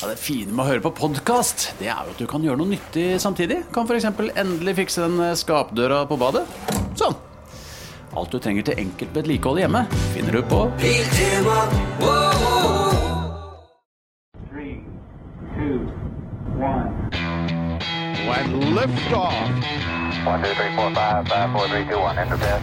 [0.00, 2.60] Ja, det fine med å høre på podkast, det er jo at du kan gjøre
[2.60, 3.64] noe nyttig samtidig.
[3.74, 4.04] Kan f.eks.
[4.38, 6.44] endelig fikse den skapdøra på badet.
[6.98, 7.16] Sånn.
[8.14, 9.82] Alt du trenger til enkelt vedlikehold hjemme,
[10.14, 11.02] finner du på Three,
[15.58, 15.90] two,
[16.62, 16.94] one.
[18.38, 19.34] and liftoff.
[20.26, 22.18] One, two, three, four, five, five, four, three, two, one.
[22.18, 22.62] Enter bed.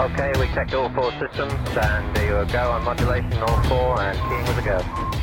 [0.00, 4.18] Okay, we checked all four systems, and there you go on modulation, all four, and
[4.26, 5.13] keying with a go.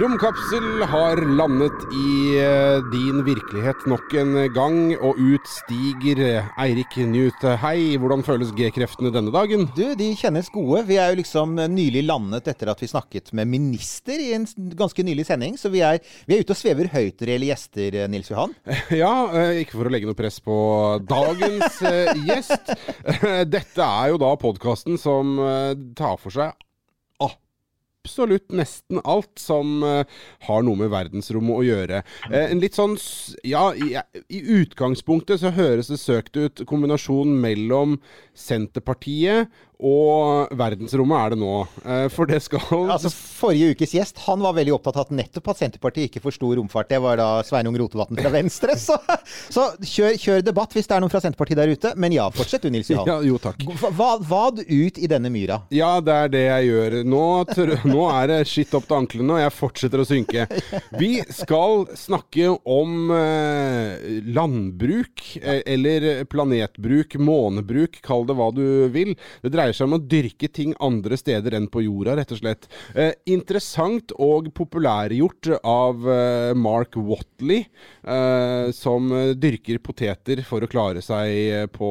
[0.00, 6.96] Romkapsel har landet i eh, din virkelighet nok en gang, og ut stiger eh, Eirik
[7.08, 7.44] Newt.
[7.62, 9.68] Hei, hvordan føles G-kreftene denne dagen?
[9.76, 10.82] Du, de kjennes gode.
[10.88, 15.04] Vi er jo liksom nylig landet etter at vi snakket med minister i en ganske
[15.04, 15.56] nylig sending.
[15.60, 18.56] Så vi er, vi er ute og svever høyt, reelle gjester, eh, Nils Johan.
[19.04, 20.58] Ja, eh, ikke for å legge noe press på
[21.08, 22.72] dagens eh, gjest.
[23.56, 26.56] Dette er jo da podkasten som eh, tar for seg
[28.06, 30.04] absolutt nesten alt som eh,
[30.46, 32.02] har noe med verdensrommet å gjøre.
[32.30, 32.96] Eh, en litt sånn
[33.46, 33.96] Ja, i,
[34.30, 37.98] utgangspunktet så høres det søkt ut kombinasjon mellom
[38.36, 39.50] Senterpartiet
[39.84, 41.54] og verdensrommet er det nå.
[41.84, 45.50] Eh, for det skal Altså, Forrige ukes gjest han var veldig opptatt av at nettopp
[45.52, 46.88] at Senterpartiet ikke forsto romfart.
[46.88, 48.76] Det var da Sveinung Rotevatn fra Venstre.
[48.86, 48.94] Så,
[49.50, 51.90] så kjør, kjør debatt hvis det er noen fra Senterpartiet der ute.
[51.98, 53.08] Men ja, fortsett du, Nils Johan.
[53.10, 53.62] Ja, jo takk.
[53.96, 55.60] Hva, vad ut i denne myra.
[55.74, 56.96] Ja, det er det jeg gjør.
[57.08, 57.22] Nå,
[57.88, 60.46] nå er det skitt opp til anklene, og jeg fortsetter å synke.
[61.02, 69.14] Vi skal snakke om eh, landbruk, eh, eller planetbruk, månebruk, kall det hva du vil.
[69.42, 72.68] Det dreier seg om å dyrke ting andre steder enn på jorda, rett og slett.
[72.94, 77.66] Eh, interessant og populærgjort av eh, Mark Watley,
[78.06, 81.90] eh, som dyrker poteter for å klare seg på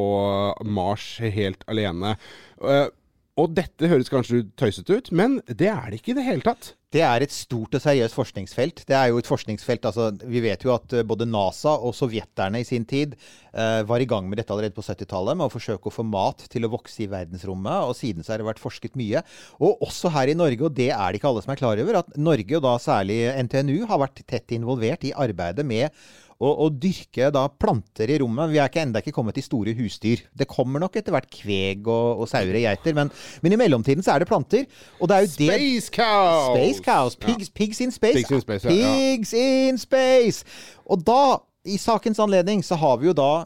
[0.68, 2.16] Mars helt alene.
[2.62, 2.88] Eh,
[3.36, 6.72] og dette høres kanskje tøysete ut, men det er det ikke i det hele tatt.
[6.96, 8.86] Det er et stort og seriøst forskningsfelt.
[8.88, 12.62] Det er jo et forskningsfelt, altså Vi vet jo at eh, både NASA og sovjeterne
[12.64, 13.18] i sin tid
[13.52, 16.46] eh, var i gang med dette allerede på 70-tallet, med å forsøke å få mat
[16.48, 17.90] til å vokse i verdensrommet.
[17.90, 19.26] Og siden så har det vært forsket mye.
[19.60, 22.00] Og også her i Norge, og det er det ikke alle som er klar over,
[22.00, 23.20] at Norge, og da særlig
[23.50, 25.92] NTNU, har vært tett involvert i arbeidet med
[26.36, 28.52] å, og dyrke da planter i rommet.
[28.52, 30.26] Vi er ikke enda ikke kommet til store husdyr.
[30.36, 33.12] Det kommer nok etter hvert kveg og, og sauer og geiter, men,
[33.44, 34.66] men i mellomtiden så er det planter.
[35.00, 36.50] Og det er jo det Space cows!
[36.52, 37.20] Space cows.
[37.24, 38.20] Pigs, pigs in space.
[38.20, 38.96] Pigs in space, ja, ja.
[38.96, 40.48] Pigs in space.
[40.86, 43.46] Og da, i sakens anledning, så har vi jo da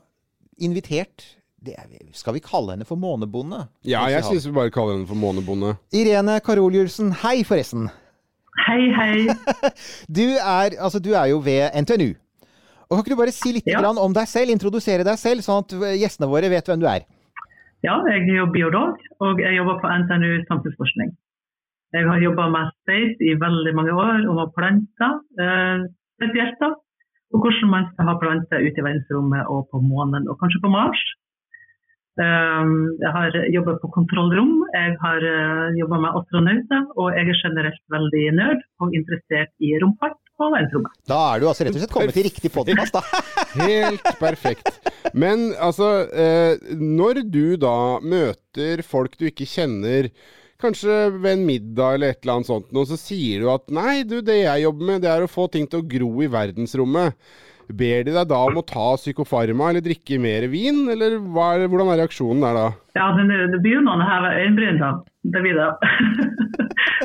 [0.59, 3.65] invitert det er, Skal vi kalle henne for månebonde?
[3.83, 5.73] Ja, jeg syns vi bare kaller henne for månebonde.
[5.91, 7.89] Irene Karoliussen, hei forresten.
[8.63, 9.69] Hei, hei.
[10.19, 12.13] Du er, altså, du er jo ved NTNU.
[12.89, 13.85] Og Kan ikke du bare si litt Ja.
[13.85, 15.69] om deg selv, introdusere deg selv, sånn at
[16.01, 17.05] gjestene våre vet hvem du er?
[17.85, 21.13] Ja, jeg er biolog, og jeg jobber på NTNU samfunnsforskning.
[21.93, 25.85] Jeg har jobba med space i veldig mange år, og med planter eh,
[26.17, 26.57] spesielt.
[26.59, 26.73] da.
[27.33, 30.73] Og hvordan man skal ha planter ute i verdensrommet og på månen, og kanskje på
[30.73, 31.01] Mars.
[32.19, 37.37] Um, jeg har jobba på kontrollrom, jeg har uh, jobba med astronauter, og jeg er
[37.45, 40.97] generelt veldig nerd og interessert i romfart og verdensrommet.
[41.09, 43.23] Da er du altså rett og slett kommet til riktig podkast, da.
[43.67, 44.71] Helt perfekt.
[45.13, 50.11] Men altså, eh, når du da møter folk du ikke kjenner,
[50.61, 54.03] kanskje ved en middag eller et eller annet sånt, noe, så sier du at nei,
[54.03, 57.15] du, det jeg jobber med, det er å få ting til å gro i verdensrommet.
[57.69, 61.67] Ber de deg da om å ta psykofarma eller drikke mer vin, eller hva er,
[61.69, 62.63] hvordan er reaksjonen der da?
[62.97, 64.89] Ja, men det det begynner å heve øyenbryn, da.
[65.29, 65.67] Det blir det.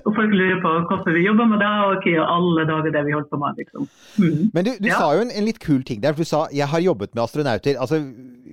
[0.06, 3.02] og folk lurer på hvorfor vi jobber med det, og hva i alle dager det
[3.06, 3.60] vi holder på med.
[3.60, 3.88] liksom.
[4.22, 4.40] Mm.
[4.56, 4.98] Men du, du Ja.
[5.02, 6.14] sa jo en, en litt kul ting der.
[6.16, 7.76] for Du sa 'jeg har jobbet med astronauter'.
[7.76, 8.00] Altså,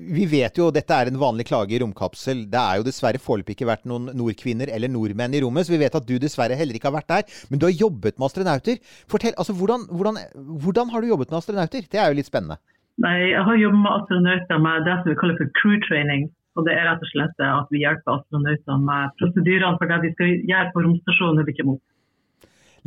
[0.02, 2.46] Vi vet jo dette er en vanlig klage i romkapsel.
[2.50, 5.82] Det er jo dessverre foreløpig ikke vært noen nordkvinner eller nordmenn i rommet, så vi
[5.84, 7.40] vet at du dessverre heller ikke har vært der.
[7.52, 8.82] Men du har jobbet med astronauter.
[9.12, 10.18] Fortell, altså Hvordan, hvordan,
[10.64, 11.86] hvordan har du jobbet med astronauter?
[11.92, 12.58] Det er jo litt spennende.
[13.02, 16.28] Nei, Jeg har jobbet med astronauter med det som vi kaller for crew training.
[16.56, 20.14] og Det er rett og slett at vi hjelper astronauter med prosedyrene for det de
[20.16, 21.86] skal gjøre på romstasjonen når de kommer opp.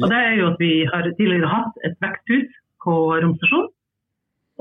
[0.02, 2.50] Og det er jo at Vi har tidligere hatt et veksthus
[2.84, 3.70] på romstasjonen.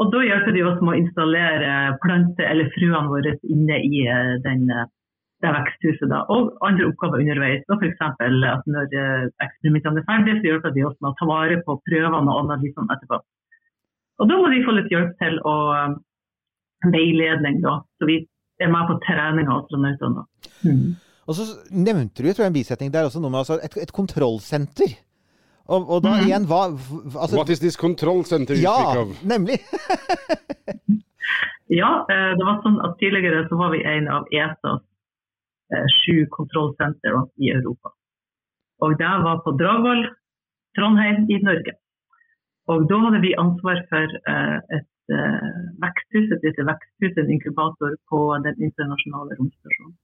[0.01, 4.31] Og Da hjelper de oss med å installere planter eller fruene våre inne i eh,
[4.45, 4.89] den, eh,
[5.43, 6.07] det veksthuset.
[6.09, 6.23] Da.
[6.33, 7.61] Og andre oppgaver underveis.
[7.69, 11.29] Og eksempel at Når eh, eksperimentene er ferdige, så hjelper de oss med å ta
[11.29, 13.21] vare på prøvene og analysene etterpå.
[14.21, 15.55] Og Da må de få litt hjelp til å
[16.83, 17.79] veiledning, da.
[17.99, 18.17] Så vi
[18.61, 20.25] er med på trening av astronautene.
[20.65, 20.95] Mm.
[21.23, 23.93] Og så nevnte du jeg tror en bisetning der også noe med altså, et, et
[23.95, 24.97] kontrollsenter.
[25.71, 26.23] Og, og da Mhm.
[26.27, 26.61] igjen, hva
[27.23, 29.23] altså, What is this control center you Ja, speak of?
[29.23, 29.59] nemlig.
[31.73, 34.81] Ja, eh, det var sånn at tidligere så var vi en av ESAs
[35.73, 37.93] eh, sju kontrollsentre i Europa.
[38.83, 40.03] Og det var på Dragvoll,
[40.77, 41.73] Trondheim i Norge.
[42.69, 45.49] Og da hadde vi ansvar for eh, et eh,
[45.81, 49.97] veksthus, et lite veksthus, en inkubator på den internasjonale romstasjonen.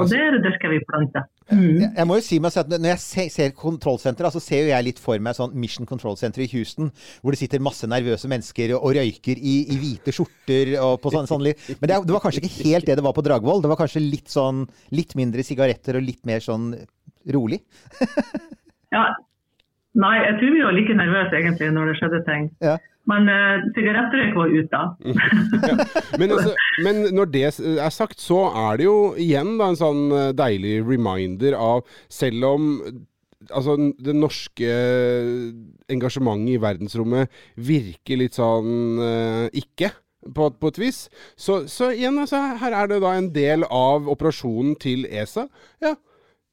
[0.00, 1.26] Og der dyrker vi planter.
[1.50, 4.70] Jeg, jeg må jo si meg at Når jeg ser, ser kontrollsenteret, så ser jo
[4.70, 8.30] jeg litt for meg sånn Mission Control Center i Houston, hvor det sitter masse nervøse
[8.30, 10.76] mennesker og røyker i, i hvite skjorter.
[10.84, 11.46] Og på sånn, sånn.
[11.46, 13.64] Men det, det var kanskje ikke helt det det var på Dragvoll.
[13.64, 14.64] Det var kanskje litt sånn
[14.94, 16.72] litt mindre sigaretter og litt mer sånn
[17.34, 17.62] rolig.
[18.90, 19.04] Ja.
[20.02, 22.46] Nei, jeg tror vi var like nervøse egentlig når det skjedde ting.
[22.62, 22.72] Ja.
[23.08, 24.80] Men uh, sigarettrøyk var ute.
[26.20, 26.52] Men, altså,
[26.84, 30.74] men når det er sagt, så er det jo igjen da, en sånn eh, deilig
[30.84, 31.80] reminder av
[32.12, 32.66] Selv om
[33.48, 34.74] altså, det norske
[35.90, 39.94] engasjementet i verdensrommet virker litt sånn uh, ikke.
[40.36, 40.96] På, på et vis.
[41.40, 45.46] Så, så igjen, altså, her er det da en del av operasjonen til ESA.
[45.80, 45.94] Ja,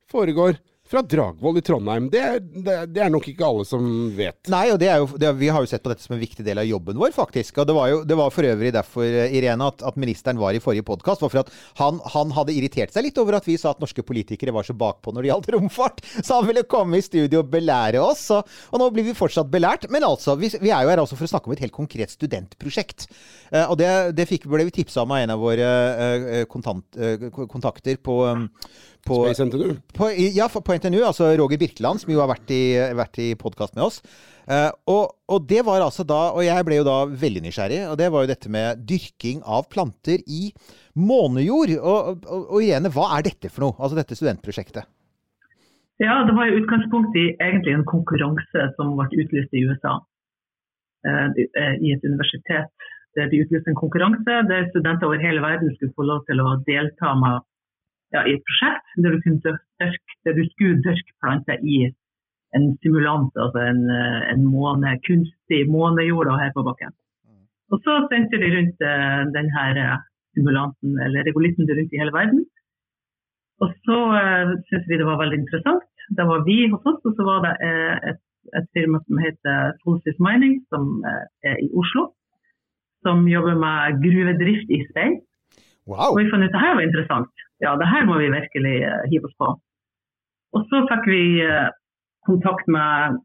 [0.08, 0.56] foregår
[0.90, 2.08] fra Dragvoll i Trondheim.
[2.12, 2.24] Det,
[2.64, 3.86] det, det er nok ikke alle som
[4.16, 4.40] vet.
[4.52, 6.68] Nei, og jo, det, vi har jo sett på dette som en viktig del av
[6.68, 7.60] jobben vår, faktisk.
[7.62, 10.56] Og det var jo det var for øvrig derfor, eh, Irene, at, at ministeren var
[10.56, 11.26] i forrige podkast.
[11.26, 11.52] For at
[11.82, 14.76] han, han hadde irritert seg litt over at vi sa at norske politikere var så
[14.78, 16.04] bakpå når det gjaldt romfart.
[16.28, 18.26] Så han ville komme i studio og belære oss.
[18.36, 19.88] Og, og nå blir vi fortsatt belært.
[19.94, 22.14] Men altså, vi, vi er jo her altså for å snakke om et helt konkret
[22.16, 23.08] studentprosjekt.
[23.52, 25.72] Eh, og det, fikk, ble vi tipsa om av en av våre
[26.08, 26.86] eh, kontant,
[27.52, 28.18] kontakter på,
[29.08, 29.76] på Space NTNU.
[29.98, 32.64] på, ja, på NTNU, altså Roger Birkeland, som jo har vært i,
[32.98, 34.02] vært i podkast med oss.
[34.48, 37.98] Uh, og, og det var altså da, og jeg ble jo da veldig nysgjerrig, og
[38.00, 40.52] det var jo dette med dyrking av planter i
[40.96, 41.74] månejord.
[41.80, 43.76] Og, og, og Irene, hva er dette for noe?
[43.80, 44.88] Altså dette studentprosjektet?
[46.00, 49.98] Ja, det var i utgangspunkt i egentlig en konkurranse som ble utlyst i USA.
[51.08, 51.28] eh,
[51.62, 52.70] eh, I et universitet.
[53.18, 56.62] Der de utlyste en konkurranse der studenter over hele verden skulle få lov til å
[56.70, 57.42] delta med,
[58.16, 61.78] ja, i et prosjekt der du, kunne dyrke, der du skulle dyrke planter i
[62.56, 66.96] en simulant, altså en, eh, en måne, kunstig månejord her på bakken.
[67.72, 69.88] Og så sendte de rundt eh, denne
[70.38, 72.46] simulanten, eller regolitten rundt i hele verden.
[73.64, 75.86] Og så uh, syntes vi det var veldig interessant.
[76.18, 78.22] Det var vi hos oss, og så var det eh, et,
[78.56, 82.04] et firma som heter Solsys Mining, som eh, er i Oslo.
[83.04, 85.18] Som jobber med gruvedrift i stein.
[85.90, 86.14] Wow!
[86.14, 87.44] Og vi fant ut at det her var interessant.
[87.64, 89.54] Ja, det her må vi virkelig eh, hive oss på.
[90.56, 91.70] Og så fikk vi eh,
[92.28, 93.18] kontakt med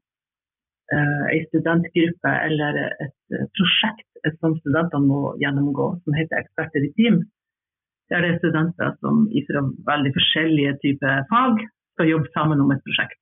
[0.94, 6.86] uh, ei studentgruppe eller et eh, prosjekt eh, som studentene må gjennomgå, som heter Eksperter
[6.86, 7.22] i team.
[8.10, 11.62] Der det er studenter som fra veldig forskjellige typer fag
[11.94, 13.20] skal jobbe sammen om et prosjekt.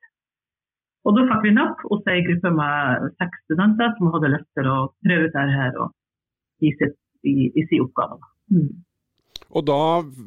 [1.06, 4.68] Og da fikk vi napp hos ei gruppe med seks studenter som hadde lyst til
[4.68, 5.94] å prøve ut dette og
[6.60, 8.18] gi sitt, sin oppgave.
[8.52, 8.72] Mm.
[9.50, 9.78] Og da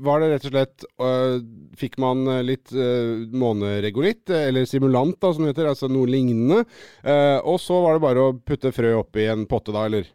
[0.03, 1.37] var det rett og slett øh,
[1.79, 6.09] Fikk man øh, litt øh, måneregolitt, øh, eller simulant da, som det heter, altså noe
[6.09, 6.63] lignende.
[7.05, 10.05] Uh, og så var det bare å putte frø oppi en potte da, eller?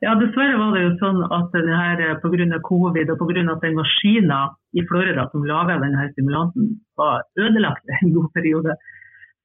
[0.00, 2.60] Ja, dessverre var det jo sånn at det her pga.
[2.64, 3.42] covid og pga.
[3.52, 4.38] at den maskina
[4.72, 8.78] i Florida som laga denne simulanten var ødelagt en god periode,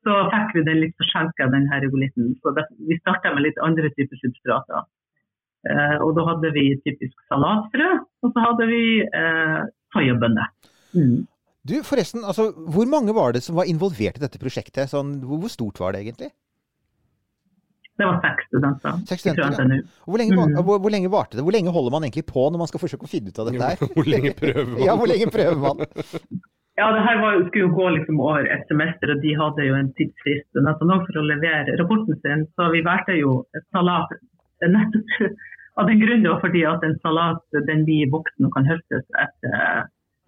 [0.06, 2.36] så fikk vi den litt forsinka, denne regolitten.
[2.40, 2.54] Så
[2.88, 4.86] vi starta med litt andre typer substrater.
[5.66, 7.88] Eh, og da hadde vi typisk salatfrø,
[8.26, 9.60] og så hadde vi eh,
[9.96, 10.52] soyabønner.
[10.96, 11.24] Mm.
[11.66, 14.92] Du, forresten, altså, hvor mange var det som var involvert i dette prosjektet?
[14.92, 16.30] Sånn, hvor, hvor stort var det egentlig?
[17.96, 18.98] Det var seks studenter.
[19.08, 19.82] Seks studenter, ja.
[20.06, 20.64] Hvor lenge, var- Mm.
[20.68, 21.44] hvor, hvor lenge varte det?
[21.48, 23.70] Hvor lenge holder man egentlig på når man skal forsøke å finne ut av dette
[23.72, 23.78] her?
[23.96, 24.82] Hvor lenge prøver man?
[24.88, 25.78] Ja, hvor lenge prøver man?
[26.76, 29.76] Ja, det her var, skulle jo gå liksom over et semester, og de hadde jo
[29.80, 32.42] en tidsfrist nesten også for å levere rapporten sin.
[32.60, 34.12] Så vi valgte jo salat
[34.60, 35.40] nettopp
[35.76, 39.56] av den grunn da, fordi at en salat den blir voksen og kan høstes etter
[39.60, 39.82] eh,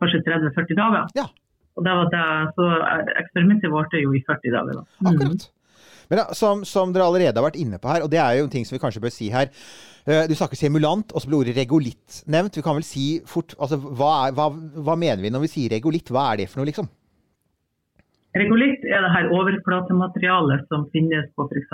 [0.04, 1.06] kanskje 30-40 dager.
[1.18, 1.28] Ja.
[1.78, 2.24] Og det var det,
[2.58, 4.82] så eh, eksperimentet varte jo i 40 dager.
[4.82, 4.84] Da.
[5.06, 5.14] Mm.
[5.14, 5.48] Akkurat.
[6.08, 8.46] Men da, som, som dere allerede har vært inne på her, og det er jo
[8.48, 9.50] en ting som vi kanskje bør si her.
[10.08, 12.56] eh, Du snakker simulant, og så ble ordet regolitt nevnt.
[12.60, 14.50] Vi kan vel si fort altså, hva, er, hva,
[14.88, 16.12] hva mener vi når vi sier regolitt?
[16.12, 16.88] Hva er det for noe, liksom?
[18.38, 21.72] Regolitt er det her overflatematerialet som finnes på f.eks.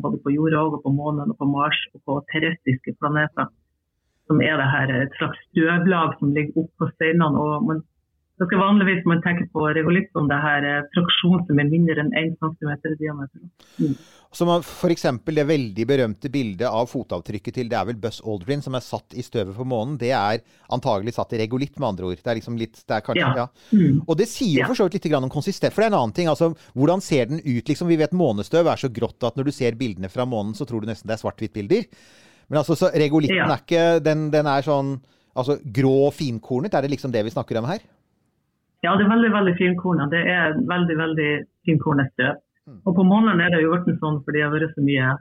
[0.00, 3.50] både på jorda og på månen og på Mars og på terrestriske planeter.
[4.30, 7.44] Som er det her et slags støvlag som ligger oppå steinene.
[7.44, 7.82] og man
[8.48, 10.62] skal vanligvis man tenke på regolitt om det her
[10.94, 13.94] fraksjonen fraksjon som er mindre enn 1 cm i diameter.
[14.32, 15.02] Som f.eks.
[15.26, 19.16] det veldig berømte bildet av fotavtrykket til det er vel Buzz Aldrin som er satt
[19.18, 19.98] i støvet på månen.
[19.98, 20.38] Det er
[20.70, 22.20] antagelig satt i regolitt, med andre ord.
[22.22, 23.34] Det er liksom litt det er kanskje, Ja.
[23.36, 23.48] ja.
[23.74, 24.04] Mm.
[24.06, 25.74] Og det sier jo for så vidt litt om konsistens.
[25.74, 26.28] For det er en annen ting.
[26.30, 27.64] altså, Hvordan ser den ut?
[27.66, 30.64] liksom, Vi vet månestøv er så grått at når du ser bildene fra månen, så
[30.64, 31.84] tror du nesten det er svart-hvitt-bilder.
[32.48, 33.50] Men altså, så regolitten Ja.
[33.50, 35.00] er ikke den, den er sånn
[35.34, 36.74] altså grå finkornet.
[36.74, 37.80] Er det liksom det vi snakker om her?
[38.84, 40.08] Ja, det er veldig veldig finkorna.
[40.12, 41.30] Det er veldig veldig
[41.68, 42.40] finkornet støv.
[42.86, 45.14] Og på måneden er det jo blitt sånn fordi det har vært så mye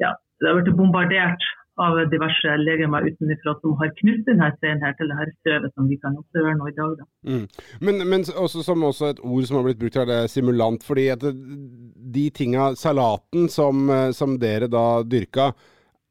[0.00, 1.44] ja, det har blitt bombardert
[1.80, 5.88] av diverse legemer utenfra som har knust denne steinen her til det her støvet som
[5.88, 6.96] vi kan observere nå i dag.
[6.98, 7.06] Da.
[7.28, 7.44] Mm.
[7.80, 10.84] Men, men også, som også et ord som har blitt brukt her, det er simulant.
[10.84, 15.52] Fordi at de tinga, salaten som, som dere da dyrka,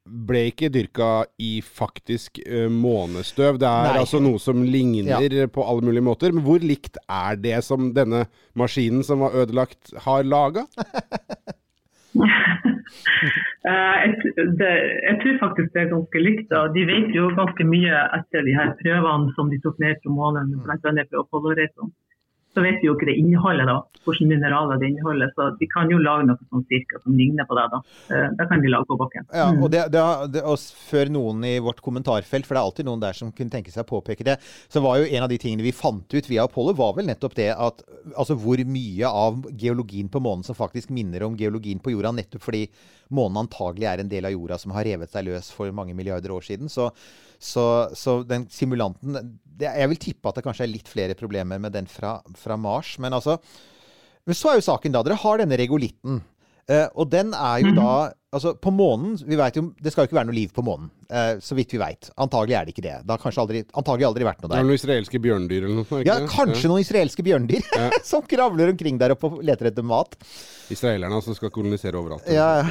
[0.02, 1.10] ble ikke dyrka
[1.42, 3.60] i faktisk uh, månestøv.
[3.62, 4.02] Det er Nei.
[4.02, 6.34] altså noe som ligner på alle mulige måter.
[6.34, 8.26] Men hvor likt er det som denne
[8.58, 10.66] maskinen som var ødelagt, har laga?
[13.62, 14.12] Eh, jeg,
[15.06, 16.48] jeg tror faktisk det er ganske likt.
[16.50, 16.64] Da.
[16.76, 20.50] De vet jo ganske mye etter de her prøvene som de tok ned fra månen,
[20.64, 20.78] bl.a.
[20.82, 21.92] fra Apollo-reisen.
[22.52, 25.30] Så vet vi jo ikke det innholdet, da, hvilke mineraler det inneholder.
[25.32, 27.64] Så de kan jo lage noe sånn cirka som ligner på det.
[27.72, 27.78] da.
[28.12, 29.24] Eh, Det kan de lage på bakken.
[29.32, 30.02] Ja, og det, det,
[30.34, 30.58] det, og
[30.90, 33.86] før noen i vårt kommentarfelt, for det er alltid noen der som kunne tenke seg
[33.86, 34.36] å påpeke det,
[34.68, 37.38] så var jo en av de tingene vi fant ut via Apollo, var vel nettopp
[37.40, 37.80] det at
[38.12, 42.44] altså hvor mye av geologien på månen som faktisk minner om geologien på jorda, nettopp
[42.44, 42.66] fordi
[43.12, 46.32] månen antagelig er en del av jorda som har revet seg løs for mange milliarder
[46.32, 46.68] år siden.
[46.72, 46.90] Så,
[47.42, 47.66] så,
[47.98, 51.74] så den simulanten det, Jeg vil tippe at det kanskje er litt flere problemer med
[51.74, 53.38] den fra, fra Mars, men altså
[54.26, 56.20] Men så er jo saken da, dere har denne regolitten.
[56.70, 57.94] Uh, og den er jo da
[58.32, 60.88] Altså, på månen vi vet jo, Det skal jo ikke være noe liv på månen,
[61.12, 62.08] eh, så vidt vi veit.
[62.20, 62.96] Antagelig er det ikke det.
[63.04, 64.56] Det har kanskje aldri, antagelig aldri vært noe der.
[64.56, 66.02] Det er noen israelske bjørndyr eller noe?
[66.08, 67.68] Ja, kanskje noen israelske bjørndyr
[68.12, 70.16] som kravler omkring der oppe og leter etter mat.
[70.72, 72.24] Israelerne som skal kolonisere overalt.
[72.32, 72.62] Ja,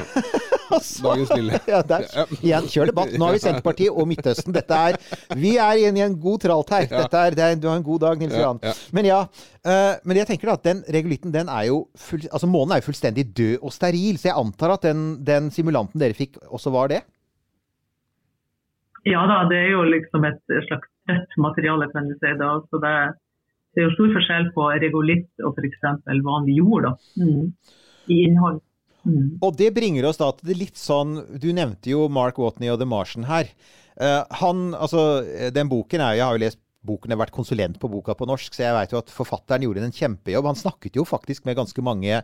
[0.72, 1.60] altså, Dagens lille.
[1.70, 2.06] ja der.
[2.40, 3.12] Igjen, kjør debatt.
[3.14, 4.54] Nå har vi Senterpartiet og Midtøsten.
[4.56, 4.98] Dette er
[5.38, 6.88] Vi er inne i en god tralt her.
[6.90, 8.62] Dette er, det er, du har en god dag, Nils Ja, Johan.
[8.64, 8.74] ja.
[8.96, 9.20] Men ja.
[9.62, 12.80] Uh, men jeg tenker da at den regolitten, den er jo full, Altså, månen er
[12.82, 16.72] jo fullstendig død og steril, så jeg antar at den, den simulanten dere fikk, også
[16.74, 17.04] var det?
[19.08, 22.34] Ja da, det er jo liksom et slags tett materiale, kan du si.
[22.38, 22.54] da.
[22.70, 22.96] Så det,
[23.74, 25.80] det er jo stor forskjell på regolitt og f.eks.
[26.26, 26.92] vanlig jord da.
[27.18, 27.48] Mm.
[28.12, 28.60] i innhold.
[29.02, 29.38] Mm.
[29.42, 32.78] Og det bringer oss da til det litt sånn Du nevnte jo Mark Watney og
[32.78, 33.50] The Martian her.
[33.98, 37.78] Uh, han, altså, den boken er Jeg har jo lest boken, jeg har vært konsulent
[37.82, 40.48] på boka på norsk, så jeg vet jo at forfatteren gjorde en kjempejobb.
[40.50, 42.22] Han snakket jo faktisk med ganske mange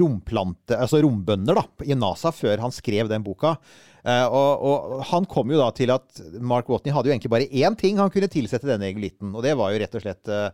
[0.00, 3.56] romplante, altså rombønder da, i NASA før han skrev den boka.
[4.04, 7.48] Eh, og, og han kom jo da til at Mark Watney hadde jo egentlig bare
[7.48, 10.50] én ting han kunne tilsette denne egolitten, og det var jo rett og slett eh,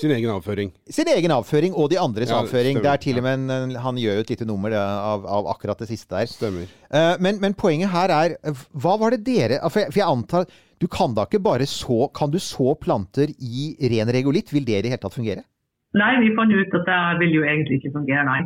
[0.00, 0.70] Sin egen avføring.
[0.88, 2.78] sin egen avføring og de andres Ja, avføring.
[2.78, 2.84] stemmer.
[2.86, 5.78] Det er til og med en, Han gjør jo et lite nummer av, av akkurat
[5.84, 6.30] det siste der.
[6.32, 6.68] Stemmer.
[6.88, 10.08] Eh, men, men poenget her er eh, Hva var det dere For jeg, for jeg
[10.08, 10.46] antar
[10.80, 14.48] Du kan da ikke bare så Kan du så planter i ren regolitt?
[14.56, 15.44] Vil det i det hele tatt fungere?
[15.92, 18.40] Nei, vi fant ut at det vil jo egentlig ikke fungere, nei.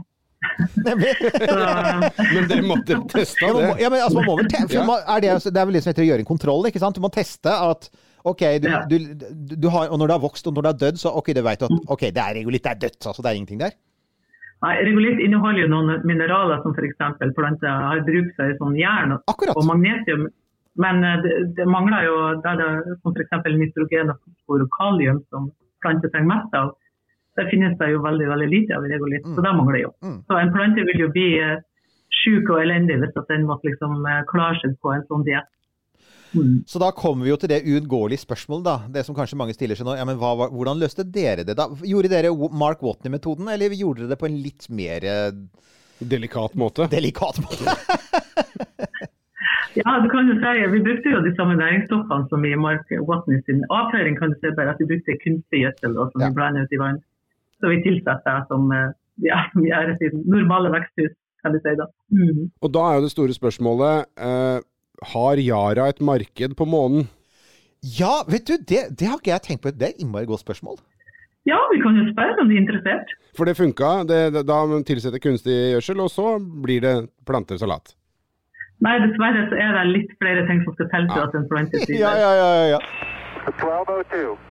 [0.87, 3.69] Men dere måtte teste det.
[3.83, 4.85] ja, men altså, man må vel te for Ja.
[4.89, 6.97] man, er det, det er vel det som heter å gjøre en kontroll, ikke sant?
[6.99, 7.89] Du må teste at
[8.27, 8.81] OK, du, Ja.
[8.91, 8.97] du,
[9.55, 11.45] du har, og når det har vokst og når det har dødd, så OK, det
[11.47, 13.07] vet at OK, det er regolitt, det er dødt.
[13.07, 13.77] Altså, det er ingenting der.
[14.65, 16.99] nei, regolitt inneholder jo noen mineraler som f.eks.
[17.37, 19.55] planter har bruk for sånn jern Akkurat.
[19.57, 20.27] og magnesium.
[20.77, 23.47] Men eh, det, det mangler jo der det, som f.eks.
[23.57, 24.11] nitrogen,
[24.49, 25.51] og og kalium, som
[25.85, 26.75] planter trenger mest av.
[27.37, 29.91] Der finnes det jo veldig veldig lite av i regolitt, så det mangler jo.
[30.05, 30.19] Mm.
[30.29, 31.65] Så en plante vil jo bli sjuk
[32.17, 35.51] syk og elendig hvis at den måtte liksom eh, klare seg på en sånn diett.
[36.37, 36.65] Mm.
[36.69, 38.77] Så da kommer vi jo til det uunngåelige spørsmålet, da.
[38.97, 39.95] Det som kanskje mange stiller seg nå.
[39.99, 41.69] Ja, men hva, hvordan løste dere det, da?
[41.87, 45.31] Gjorde dere Mark Watney-metoden, eller gjorde dere det på en litt mer eh,
[45.97, 46.89] Delikat måte.
[46.93, 47.77] delikat måte?
[49.77, 53.43] Ja, du kan jo si, Vi brukte jo de samme næringsstoffene som i Mark Watney
[53.45, 54.17] sin avføring.
[54.17, 56.29] kan du si bare at Vi brukte kunstig gjødsel som Ja.
[56.31, 57.03] vi blander ut i vann.
[57.61, 58.95] Så vi tilsetter som eh,
[59.25, 61.77] ja, vi er i normale veksthus, kan du si.
[61.79, 61.89] da.
[62.13, 62.49] Mm.
[62.63, 64.59] Og da er jo det store spørsmålet eh,
[65.13, 67.09] Har Yara et marked på månen?
[68.01, 69.71] Ja, vet du, det, det har ikke jeg tenkt på.
[69.71, 70.81] Det er et innmari godt spørsmål.
[71.47, 73.13] Ja, vi kan jo spørre om de er interessert.
[73.39, 73.91] For det funka.
[74.09, 74.59] Det, det, da
[74.89, 76.95] tilsetter kunstig gjødsel, og så blir det
[77.29, 77.95] plantesalat.
[78.85, 81.85] Nei, dessverre så er det litt flere ting som skal til for at en plante
[81.85, 82.01] trives.
[82.03, 82.81] Ja, ja, ja, ja, ja.
[83.47, 84.46] 1202.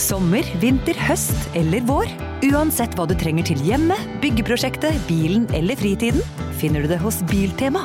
[0.00, 2.08] Sommer, vinter, høst eller vår.
[2.48, 6.22] Uansett hva du trenger til hjemmet, byggeprosjektet, bilen eller fritiden,
[6.56, 7.82] finner du det hos Biltema.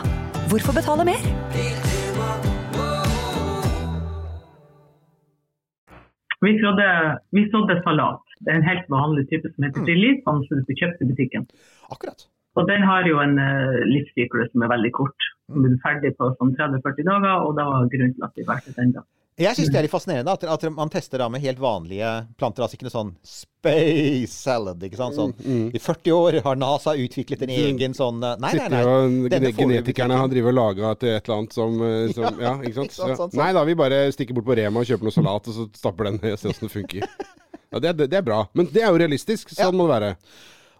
[0.48, 1.26] Hvorfor betale mer?
[6.46, 6.88] Vi, sådde,
[7.36, 8.24] vi sådde salat.
[8.46, 11.50] Det er en helt vanlig type som heter chili, som du kjøpte i butikken.
[11.92, 12.30] Akkurat.
[12.56, 15.28] Og den har jo en uh, livssyklus som er veldig kort.
[15.52, 18.78] Den blir ferdig på sånn 30-40 dager, og det var grunnen til at vi valgte
[18.80, 18.96] den.
[18.96, 19.04] da.
[19.36, 22.08] Jeg syns det er litt fascinerende at, at man tester da med helt vanlige
[22.39, 22.63] planter.
[22.63, 24.80] Altså ikke noe sånn space salad.
[24.88, 25.18] ikke sant?
[25.18, 25.34] Sånn,
[25.75, 29.30] I 40 år har NASA utviklet en egen sånn Nei, Nei, nei, nei.
[29.34, 32.94] Denne Genetikerne har drevet og laga et eller annet som, eh, som Ja, ikke sant?
[32.94, 33.18] Ikke sant, Ja.
[33.20, 33.39] sant, sant.
[33.42, 36.08] Nei da, vi bare stikker bort på Rema og kjøper noe salat, og så stapper
[36.13, 37.08] den ned og ser åssen det funker.
[37.75, 38.38] Ja, det, det er bra.
[38.56, 39.50] Men det er jo realistisk.
[39.51, 39.75] Sånn Ja.
[39.75, 40.10] må det være.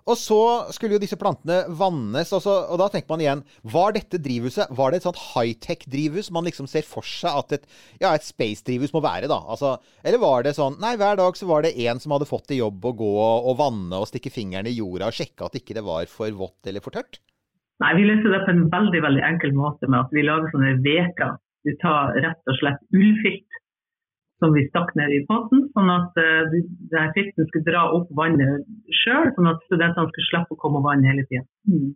[0.06, 0.40] Og så
[0.76, 3.42] skulle jo disse plantene vannes, og, så, og da tenker man igjen
[3.74, 7.66] Var dette drivhuset Var det et sånt high-tech-drivhus man liksom ser for seg at et,
[8.04, 9.40] ja, et space-drivhus må være, da?
[9.42, 12.54] Altså, eller var det sånn Nei, hver dag så var det en som hadde fått
[12.54, 15.78] i jobb å gå og vanne og stikke fingeren i jorda og sjekke at ikke
[15.78, 17.20] det var for vått eller for tørt?
[17.84, 20.78] Nei, Vi løste det på en veldig veldig enkel måte med at vi lager sånne
[20.86, 21.36] veker.
[21.66, 23.55] Du tar rett og slett ullfilt
[24.44, 26.56] som vi stakk ned i potten, sånn at uh,
[26.92, 28.66] denne filten skulle dra opp vannet
[29.04, 31.46] sjøl, sånn at studentene skulle slippe å komme og vanne hele tida.
[31.72, 31.94] Mm.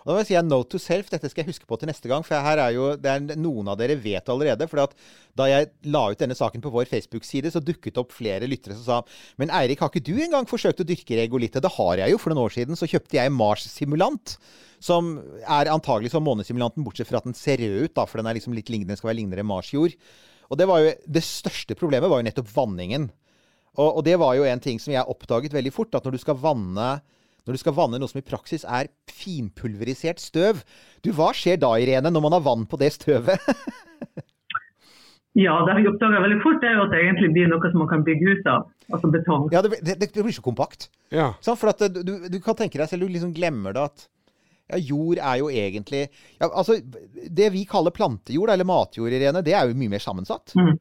[0.00, 2.24] Da vil jeg si no to self, dette skal jeg huske på til neste gang.
[2.24, 4.68] For her er jo, er noen av dere vet allerede.
[4.70, 4.94] for
[5.36, 8.86] Da jeg la ut denne saken på vår Facebook-side, så dukket opp flere lyttere som
[8.86, 11.62] sa Men Eirik, har ikke du engang forsøkt å dyrke regolittet?
[11.62, 12.22] Det har jeg jo.
[12.22, 14.38] For noen år siden så kjøpte jeg Mars-simulant.
[14.80, 17.94] Som er antagelig som månesimulanten, bortsett fra at den ser rød ut.
[17.94, 19.98] da, For den er liksom litt lignende, skal være lignende Mars-jord.
[20.50, 23.08] Og det, var jo, det største problemet var jo nettopp vanningen.
[23.78, 25.94] Og, og, det var jo en ting som jeg oppdaget veldig fort.
[25.94, 26.88] At når du skal vanne,
[27.46, 30.64] når du skal vanne noe som i praksis er finpulverisert støv
[31.04, 33.46] Du, Hva skjer da, Irene, når man har vann på det støvet?
[35.44, 37.92] ja, det jeg oppdaga veldig fort, er jo at det egentlig blir noe som man
[37.94, 38.66] kan bygge ut av.
[38.90, 39.48] Altså betong.
[39.54, 40.90] Ja, det, det, det blir så kompakt.
[41.14, 41.32] Ja.
[41.44, 44.10] Sånn, for at du, du kan tenke deg selv, du liksom glemmer det at
[44.70, 46.78] ja, jord er jo egentlig ja, altså,
[47.40, 50.54] Det vi kaller plantejord, eller matjord, Irene, det er jo mye mer sammensatt.
[50.58, 50.78] Mm.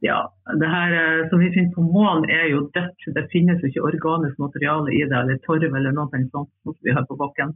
[0.00, 0.20] Ja,
[0.60, 3.08] det her eh, som vi finner på månen er jo dødt.
[3.16, 6.94] Det finnes jo ikke organisk materiale i det, eller torv eller noe sånt som vi
[6.96, 7.52] har på bakken.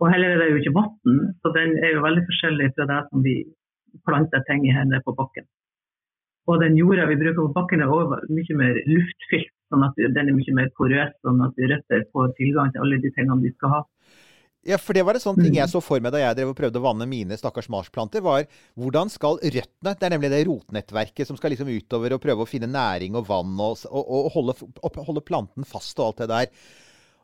[0.00, 3.00] Og heller er det jo ikke vann, så den er jo veldig forskjellig fra det
[3.08, 3.34] som vi
[4.06, 5.44] planter ting i her nede på bakken.
[6.48, 10.28] Og den jorda vi bruker på bakken er også mye mer luftfylt, sånn at den
[10.28, 13.78] er mye mer porøs, sånn at røtter får tilgang til alle de tingene de skal
[13.78, 13.80] ha.
[14.68, 16.58] Ja, for det var en sånn ting jeg så for meg da jeg drev og
[16.58, 18.44] prøvde å vanne mine stakkars marsplanter, var
[18.76, 22.48] hvordan skal røttene, det er nemlig det rotnettverket som skal liksom utover og prøve å
[22.48, 24.56] finne næring og vann og, og, og holde,
[24.98, 26.52] holde, planten fast og alt det der.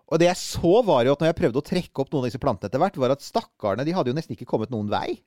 [0.09, 2.31] Og det jeg så var jo at når jeg prøvde å trekke opp noen av
[2.31, 5.19] disse plantene etter hvert, var at stakkarene de hadde jo nesten ikke kommet noen vei.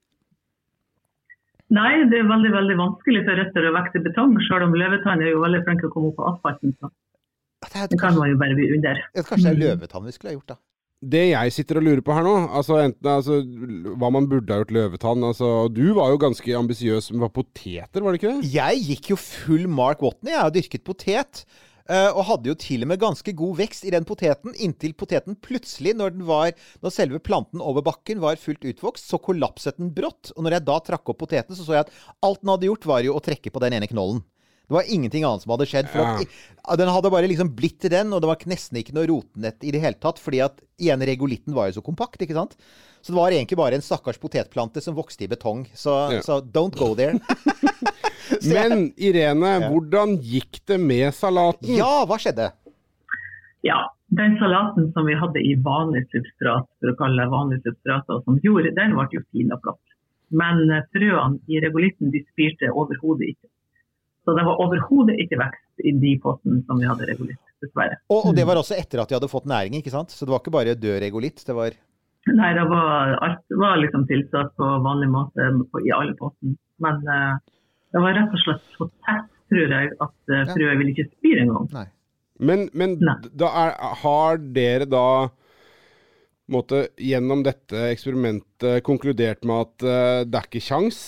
[1.78, 5.36] Nei, det er veldig veldig vanskelig for røtter å vokse betong, selv om løvetann er
[5.36, 6.74] jo veldig flink til å komme opp på asfalten.
[6.82, 6.90] Så.
[7.60, 9.00] Det, det kan man jo bare bli under.
[9.20, 10.62] Kanskje det er løvetann vi skulle ha gjort, da
[11.00, 13.40] det jeg sitter og lurer på her nå, altså enten altså,
[14.02, 18.12] hva man burde ha gjort løvetann altså, Du var jo ganske ambisiøs med poteter, var
[18.12, 18.52] det ikke det?
[18.52, 20.34] Jeg gikk jo full Mark Watney.
[20.34, 21.46] Jeg har dyrket potet.
[21.90, 25.96] Og hadde jo til og med ganske god vekst i den poteten, inntil poteten plutselig,
[25.98, 26.52] når, den var,
[26.84, 30.30] når selve planten over bakken var fullt utvokst, så kollapset den brått.
[30.36, 31.96] Og når jeg da trakk opp poteten, så så jeg at
[32.28, 34.22] alt den hadde gjort, var jo å trekke på den ene knollen.
[34.70, 35.88] Det var ingenting annet som hadde skjedd.
[35.90, 36.12] For ja.
[36.22, 39.66] at, den hadde bare liksom blitt til den, og det var nesten ikke noe rotnett
[39.66, 40.22] i det hele tatt.
[40.22, 42.54] fordi at igjen, regolitten var jo så kompakt, ikke sant.
[43.02, 45.66] Så det var egentlig bare en stakkars potetplante som vokste i betong.
[45.74, 46.22] Så, ja.
[46.22, 47.18] så don't go there.
[48.54, 49.70] Men Irene, ja.
[49.72, 51.72] hvordan gikk det med salaten?
[51.80, 52.52] Ja, hva skjedde?
[53.66, 53.82] Ja,
[54.16, 58.22] den salaten som vi hadde i vanlig substrat, for å kalle det vanlig substrat, og
[58.28, 59.96] som gjorde, den ble jo fin og flott.
[60.30, 60.62] Men
[60.94, 63.50] frøene i regolitten de spirte overhodet ikke.
[64.30, 67.96] Så det var overhodet ikke vekst i de pottene som vi hadde regolitt, dessverre.
[68.12, 70.14] Og, og, det var også etter at de hadde fått næring, ikke sant?
[70.14, 71.42] Så det var ikke bare død regolitt?
[71.48, 71.78] det var...
[72.30, 76.60] Nei, det var, alt var liksom tilsatt på vanlig måte på, i alle pottene.
[76.84, 77.40] Men uh,
[77.96, 80.78] det var rett og slett så tett, tror jeg, at uh, frøet ja.
[80.78, 81.90] ville ikke spire engang.
[82.38, 85.08] Men, men da er, har dere da
[86.54, 91.00] måtte, gjennom dette eksperimentet konkludert med at uh, det er ikke kjangs,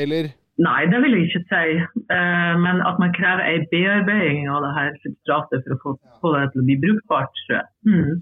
[0.00, 0.32] eller?
[0.60, 1.76] Nei, det vil jeg ikke si.
[2.12, 6.32] Uh, men at man krever en bearbeiding av det her substratet for å få, få
[6.36, 7.70] det til å bli brukbart, tror jeg.
[7.88, 8.18] Mm.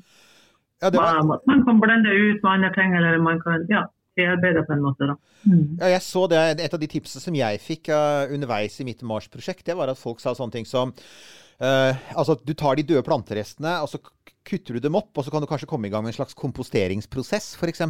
[0.81, 1.25] Ja, var...
[1.27, 3.83] man, man, kan blende ut med andre ting, eller man kan ja,
[4.16, 5.11] bearbeide på en måte.
[5.11, 5.19] da.
[5.43, 5.66] Mm.
[5.83, 9.03] Ja, jeg så det, Et av de tipsene som jeg fikk uh, underveis i mitt
[9.03, 10.95] Mars-prosjekt, det var at folk sa sånne ting som
[11.61, 13.99] Uh, altså Du tar de døde planterestene og så
[14.49, 16.37] kutter du dem opp, og så kan du kanskje komme i gang med en slags
[16.38, 17.83] komposteringsprosess, f.eks.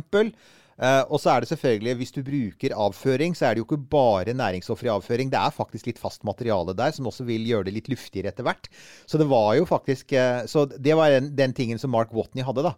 [0.81, 3.91] Uh, og så er det selvfølgelig, hvis du bruker avføring, så er det jo ikke
[3.93, 5.33] bare næringsstoffer i avføring.
[5.33, 8.47] Det er faktisk litt fast materiale der, som også vil gjøre det litt luftigere etter
[8.47, 8.71] hvert.
[9.11, 12.47] Så det var jo faktisk uh, Så det var den, den, tingen som Mark Watney
[12.47, 12.75] hadde, da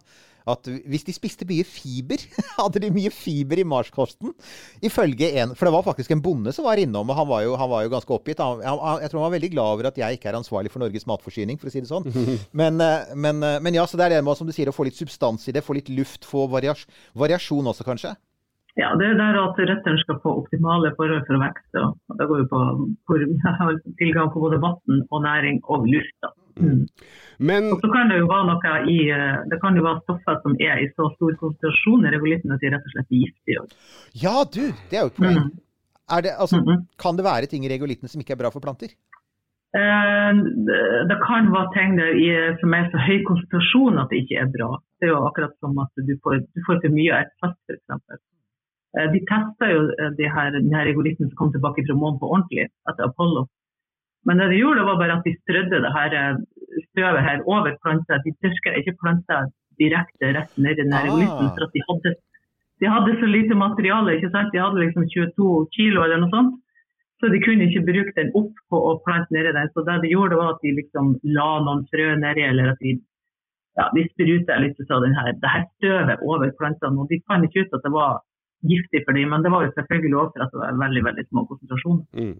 [0.49, 2.23] at hvis de spiste mye fiber,
[2.59, 4.33] hadde de mye fiber i marskosten.
[4.83, 7.55] Ifølge en For det var faktisk en bonde som var innom, og han var jo,
[7.59, 8.43] han var jo ganske oppgitt.
[8.43, 10.83] Han, han, jeg tror han var veldig glad over at jeg ikke er ansvarlig for
[10.83, 12.07] Norges matforsyning, for å si det sånn.
[12.59, 14.75] Men, eh, men, eh, men ja, så det er det med som du sier, å
[14.75, 16.85] få litt substans i det, få litt luft, få varias,
[17.17, 18.13] variasjon også, kanskje.
[18.79, 21.83] Ja, det er der at røttene skal få optimale forhold for å vokse.
[22.17, 23.19] Det går jo på
[24.01, 26.31] tilgang på både vann og næring og luft.
[26.59, 26.85] Mm.
[27.49, 30.39] Men, og så kan det jo være noe i, eh, det kan jo være stoffer
[30.43, 33.63] som er i så stor konsentrasjon i regolitten at de rett og slett er giftige.
[34.25, 34.65] Ja, du!
[34.91, 35.39] Det er jo et poeng.
[35.39, 35.51] Mm.
[36.23, 36.79] Det, altså, mm -hmm.
[37.03, 38.91] Kan det være ting i regolitten som ikke er bra for planter?
[39.81, 40.31] Eh,
[41.09, 41.91] det- kan være ting
[42.25, 42.29] i,
[42.61, 44.69] som er så høy konsentrasjon at det ikke er bra.
[44.99, 47.59] Det er jo akkurat som at du får, du får for mye av et fett,
[47.69, 48.21] f.eks.
[48.93, 52.29] De testa jo eh, de her, den her regolitten som kom tilbake fra månen på
[52.33, 53.47] ordentlig etter Apollo.
[54.27, 56.41] Men det de gjorde, var bare at de strødde det her eh,
[56.89, 58.19] støvet her over planta.
[58.25, 59.45] De tørka ikke planta
[59.81, 61.49] direkte rett ned i her Ah.
[61.55, 62.15] For at de hadde,
[62.81, 64.15] de hadde så lite materiale.
[64.15, 64.53] ikke sant?
[64.53, 66.59] De hadde liksom 22 kilo eller noe sånt.
[67.19, 69.69] Så de kunne ikke bruke den opp på å plante nedi den.
[69.73, 72.97] Så det de gjorde, var at de liksom la noen frø nedi, eller at de,
[73.79, 76.99] ja, de spruta litt av den her, det her støvet over plantene.
[76.99, 78.19] Og de fant ikke ut at det var
[78.63, 81.25] giftig for dem, men det var jo selvfølgelig også for at det var veldig veldig
[81.27, 82.05] små konsentrasjoner.
[82.15, 82.35] Mm.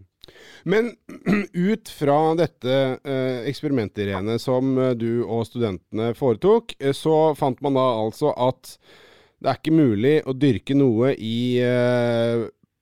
[0.64, 0.92] Men
[1.72, 7.60] ut fra dette eh, eksperimentet, Irene, som eh, du og studentene foretok, eh, så fant
[7.66, 8.76] man da altså at
[9.44, 11.40] det er ikke mulig å dyrke noe i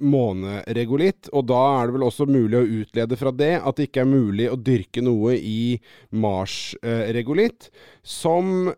[0.01, 4.03] måneregolitt, og da er det vel også mulig å utlede fra det at det ikke
[4.03, 5.79] er mulig å dyrke noe i
[6.13, 7.71] marsregolitt,
[8.05, 8.69] som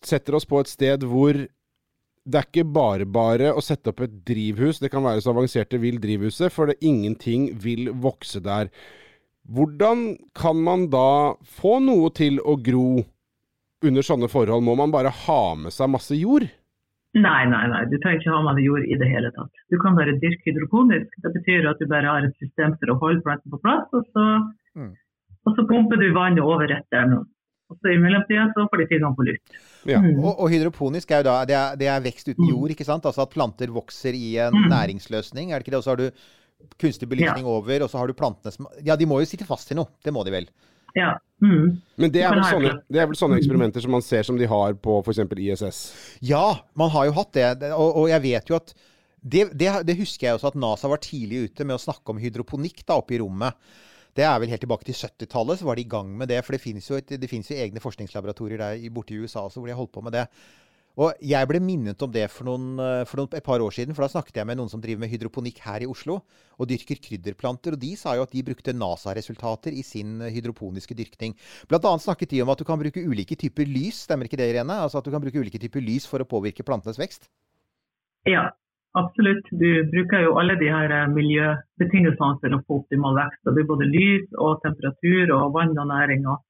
[0.00, 1.42] setter oss på et sted hvor
[2.26, 5.70] det er ikke bare bare å sette opp et drivhus, det kan være så avansert
[5.70, 8.70] det vil drivhuset, for det, ingenting vil vokse der.
[9.46, 13.04] Hvordan kan man da få noe til å gro
[13.86, 14.64] under sånne forhold?
[14.66, 16.48] Må man bare ha med seg masse jord?
[17.16, 17.84] Nei, nei, nei.
[17.88, 19.62] Du trenger ikke ha med deg jord i det hele tatt.
[19.72, 21.14] Du kan bare dyrke hydroponisk.
[21.24, 24.04] Det betyr at du bare har et system for å holde planten på plass, og
[24.12, 24.26] så,
[24.76, 24.90] Mm.
[25.46, 27.22] og så pumper du vannet over etter der nå.
[27.70, 29.56] Og så i mellomtida så får de tilgang på luft.
[29.90, 29.98] Ja.
[30.02, 30.20] Mm.
[30.22, 33.06] Og, og hydroponisk er jo da det er, det er vekst uten jord, ikke sant?
[33.08, 34.68] Altså at planter vokser i en Mm.
[34.70, 35.80] næringsløsning, er det ikke det?
[35.82, 36.10] Og så har du
[36.80, 39.68] kunstig belysning over, og så har du plantene som Ja, de må jo sitte fast
[39.68, 39.90] til noe.
[40.04, 40.46] Det må de vel.
[40.96, 41.16] Ja.
[41.42, 41.74] Mm.
[42.00, 44.46] Men det er, vel sånne, det er vel sånne eksperimenter som man ser som de
[44.48, 45.18] har på f.eks.
[45.36, 45.80] ISS?
[46.24, 47.50] Ja, man har jo hatt det.
[47.60, 48.72] Det- Og, og jeg vet jo at
[49.26, 52.18] det, det, det husker jeg også at NASA var tidlig ute med å snakke om
[52.22, 53.52] hydroponikk da oppe i rommet.
[54.16, 56.38] Det er vel helt tilbake til 70-tallet, så var de i gang med det.
[56.44, 59.82] For det finnes jo, jo egne forskningslaboratorier der borte i USA også, hvor de har
[59.82, 60.24] holdt på med det.
[60.96, 63.92] Og jeg ble minnet om det for, noen, eh, for noen, et par år siden,
[63.92, 66.22] for da snakket jeg med noen som driver med hydroponikk her i Oslo,
[66.56, 67.76] og dyrker krydderplanter.
[67.76, 71.36] Og de sa jo at de brukte NASA-resultater i sin eh, hydroponiske dyrkning.
[71.68, 74.48] Blant annet snakket de om at du kan bruke ulike typer lys, stemmer ikke det,
[74.54, 74.80] Irene?
[74.86, 77.28] Altså at du kan bruke ulike typer lys for å påvirke plantenes vekst?
[78.26, 78.48] ja,
[79.00, 79.46] absolutt.
[79.50, 83.42] Du bruker jo alle de her eh, miljøbetingelsene for å få optimal vekst.
[83.46, 86.42] Det er både lys og temperatur og vann og næring og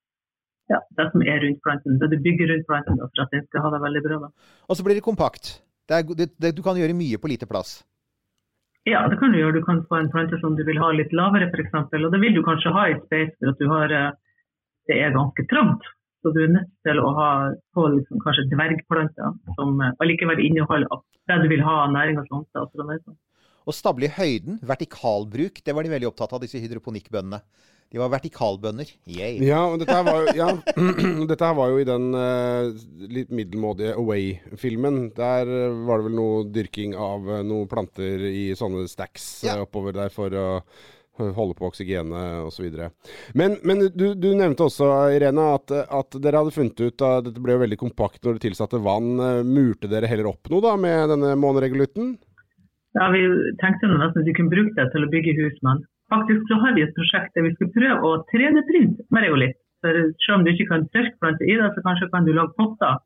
[0.66, 1.98] ja, det som er rundt planten.
[2.00, 4.22] Det du bygger rundt planten for at den skal ha det veldig bra.
[4.24, 4.30] Da.
[4.66, 5.60] Og så blir det kompakt.
[5.86, 7.78] Det er, det, det, du kan gjøre mye på lite plass.
[8.86, 9.60] Ja, det kan du gjøre.
[9.60, 11.74] Du kan få en plante som du vil ha litt lavere, f.eks.
[11.74, 14.10] Og det vil du kanskje ha i space for at du har eh,
[14.86, 15.86] Det er ganske trangt.
[16.26, 17.28] Så du er nødt til å ha
[17.76, 22.26] på liksom, kanskje dvergplanter som eh, allikevel inneholder det du vil ha av næring og
[22.26, 22.48] sånt.
[22.50, 23.14] da, å sånn.
[23.66, 27.38] Og stable i høyden, vertikalbruk, det var de veldig opptatt av, disse hydroponikkbøndene.
[27.94, 28.90] De var vertikalbønder.
[29.06, 29.38] Yay.
[29.46, 30.48] Ja, og dette her var jo, ja,
[31.30, 32.74] dette her var jo i den uh,
[33.06, 35.00] litt middelmådige Away-filmen.
[35.14, 39.54] Der eh, var det vel noe dyrking av uh, noen planter i sånne stacks ja.
[39.60, 40.48] uh, oppover der for å
[41.16, 42.68] holde på oksygenet osv.
[43.34, 47.42] Men, men du, du nevnte også, Irene, at, at dere hadde funnet ut at dette
[47.42, 49.16] ble jo veldig kompakt når dere tilsatte vann.
[49.48, 52.16] Murte dere heller opp noe da med denne måneregulutten?
[52.96, 53.22] Ja, Vi
[53.60, 56.76] tenkte nesten at vi kunne bruke det til å bygge hus, men faktisk så har
[56.76, 59.58] vi et prosjekt der vi skal prøve å 3D-printe med regolitt.
[59.84, 62.96] For Selv om du ikke kan tørke i det, så kanskje kan du lage potter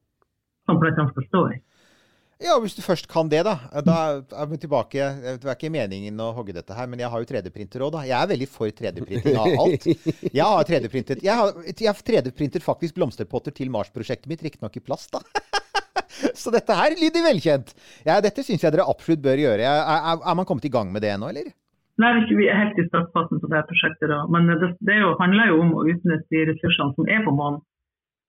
[0.68, 1.58] som plantene skal stå i.
[2.40, 3.58] Ja, hvis du først kan det, da.
[3.84, 5.08] Da er vi tilbake.
[5.42, 8.04] Det er ikke meningen å hogge dette her, men jeg har jo 3D-printer òg, da.
[8.08, 9.88] Jeg er veldig for 3D-printing av alt.
[10.24, 14.84] Jeg har 3D-printet Jeg har, jeg har 3D-printer faktisk blomsterpotter til Mars-prosjektet mitt, riktignok i
[14.84, 15.20] plast, da.
[16.40, 17.74] Så dette her lyder velkjent.
[18.08, 19.66] Ja, dette syns jeg dere absolutt bør gjøre.
[19.68, 21.52] Er, er, er man kommet i gang med det nå, eller?
[22.00, 24.08] Nei, vi er helt i startfasen på det prosjektet.
[24.08, 24.22] da.
[24.32, 27.60] Men det, det jo, handler jo om å utnytte de ressursene som er på månen.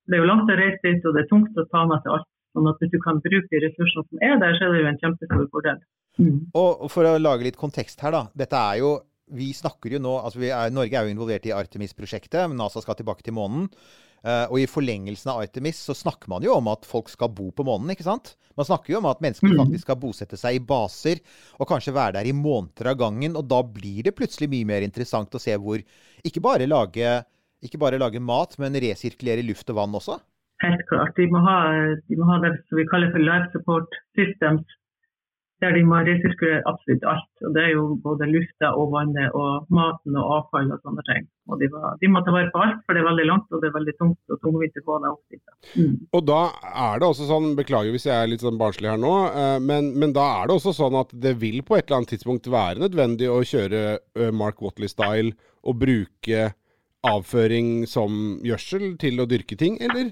[0.09, 2.17] Det er jo langt å reise dit, og det er tungt å ta med seg
[2.17, 2.27] alt.
[2.51, 4.89] Sånn at Hvis du kan bruke de ressursene som er der, så er det jo
[4.91, 5.81] en kjempestor fordel.
[6.19, 6.37] Mm.
[6.59, 8.25] Og for å lage litt kontekst her, da.
[8.35, 8.99] Dette er jo
[9.31, 12.51] Vi snakker jo nå altså vi er, Norge er jo involvert i Artemis-prosjektet.
[12.51, 13.69] NASA skal tilbake til månen.
[14.21, 17.47] Eh, og i forlengelsen av Artemis så snakker man jo om at folk skal bo
[17.55, 18.35] på månen, ikke sant?
[18.59, 19.57] Man snakker jo om at mennesker Mm.
[19.63, 21.21] faktisk skal bosette seg i baser,
[21.57, 23.37] og kanskje være der i måneder av gangen.
[23.39, 25.81] Og da blir det plutselig mye mer interessant å se hvor
[26.23, 27.25] Ikke bare lage,
[27.63, 30.19] ikke bare lage mat, men resirkulere luft og vann også.
[30.61, 31.15] Helt klart.
[31.17, 31.57] De må ha,
[32.09, 34.77] de må ha det som vi kaller for life support systems.
[35.61, 37.29] der de må resirkulere absolutt alt.
[37.45, 41.27] Og Det er jo både lufta og vannet og maten og avfall og sånne ting.
[41.53, 43.61] Og de, var, de må ta vare på alt, for det er veldig langt og
[43.61, 45.43] det er veldig tungt og tungvint å få det opp dit.
[45.75, 45.93] Mm.
[46.17, 46.39] Og da
[46.87, 49.91] er det også sånn, beklager hvis jeg er litt sånn barnslig her nå, eh, men,
[50.01, 52.81] men da er det også sånn at det vil på et eller annet tidspunkt være
[52.81, 56.49] nødvendig å kjøre eh, Mark Watley-style og bruke
[57.05, 60.09] avføring som gjødsel til å dyrke ting, eller?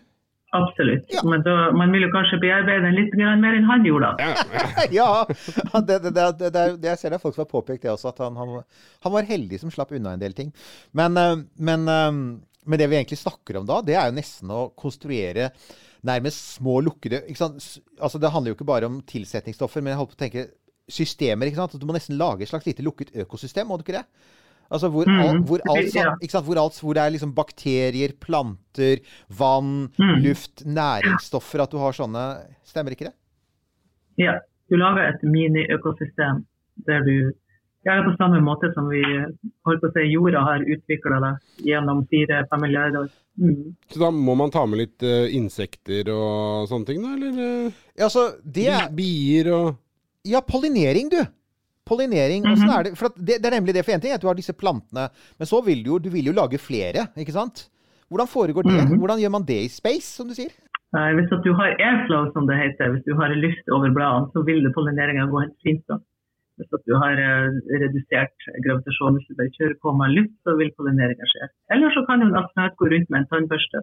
[0.57, 1.11] Absolutt.
[1.29, 4.15] Men da, man vil jo kanskje bearbeide den litt mer enn han gjorde.
[4.99, 7.85] ja, det, det, det, det, det, det jeg ser det er folk som har påpekt
[7.85, 8.55] det også, at han, han,
[9.05, 10.49] han var heldig som slapp unna en del ting.
[10.97, 11.35] Men, eh,
[11.69, 12.09] men, eh,
[12.65, 15.51] men det vi egentlig snakker om da, det er jo nesten å konstruere
[16.07, 17.65] nærmest små lukkede ikke sant?
[17.99, 20.47] Altså Det handler jo ikke bare om tilsetningsstoffer, men jeg holdt på å tenke
[20.89, 21.49] systemer.
[21.49, 21.77] ikke sant?
[21.77, 24.05] Du må nesten lage et slags lite lukket økosystem, må du ikke det?
[24.71, 26.45] Altså hvor, Mm, alt, hvor, det alt, ikke sant?
[26.45, 30.19] Hvor, alt, hvor det er liksom bakterier, planter, vann, Mm.
[30.23, 31.63] luft, næringsstoffer.
[31.63, 32.25] At du har sånne
[32.63, 33.15] Stemmer ikke det?
[34.21, 34.37] Ja,
[34.69, 36.43] du lager et mini-økosystem
[36.85, 37.31] der du
[37.85, 39.01] gjør det på samme måte som vi
[39.65, 41.31] holdt på å si, jorda har utvikla det
[41.71, 43.09] gjennom fire-fem milliarder år.
[43.39, 43.75] Mm.
[43.89, 47.13] Så da må man ta med litt uh, insekter og sånne ting, da?
[47.15, 49.77] Eller eh, Ja, altså, det er bier og
[50.27, 51.21] Ja, pollinering, du.
[51.89, 52.41] Pollinering.
[52.45, 52.77] Mm -hmm.
[52.77, 52.91] er det?
[52.99, 54.55] For at det, det er nemlig det for en ting er at du har disse
[54.61, 55.05] plantene,
[55.39, 57.57] men så vil du jo, du vil jo lage flere, ikke sant?
[58.09, 58.81] Hvordan foregår det?
[58.83, 58.99] Mhm.
[59.01, 60.53] Hvordan gjør man det i space, som du sier?
[60.97, 64.27] Eh, Hvis at du har airflow, som det heter, hvis du har luft over bladene,
[64.33, 65.83] så vil pollineringa gå helt fint.
[65.89, 65.95] da.
[66.57, 67.47] Hvis at du har eh,
[67.83, 71.45] redusert gravitasjon, hvis du bare kjører på med luft, så vil pollineringa skje.
[71.73, 73.79] Eller så kan du en astronaut gå rundt med en tannbørste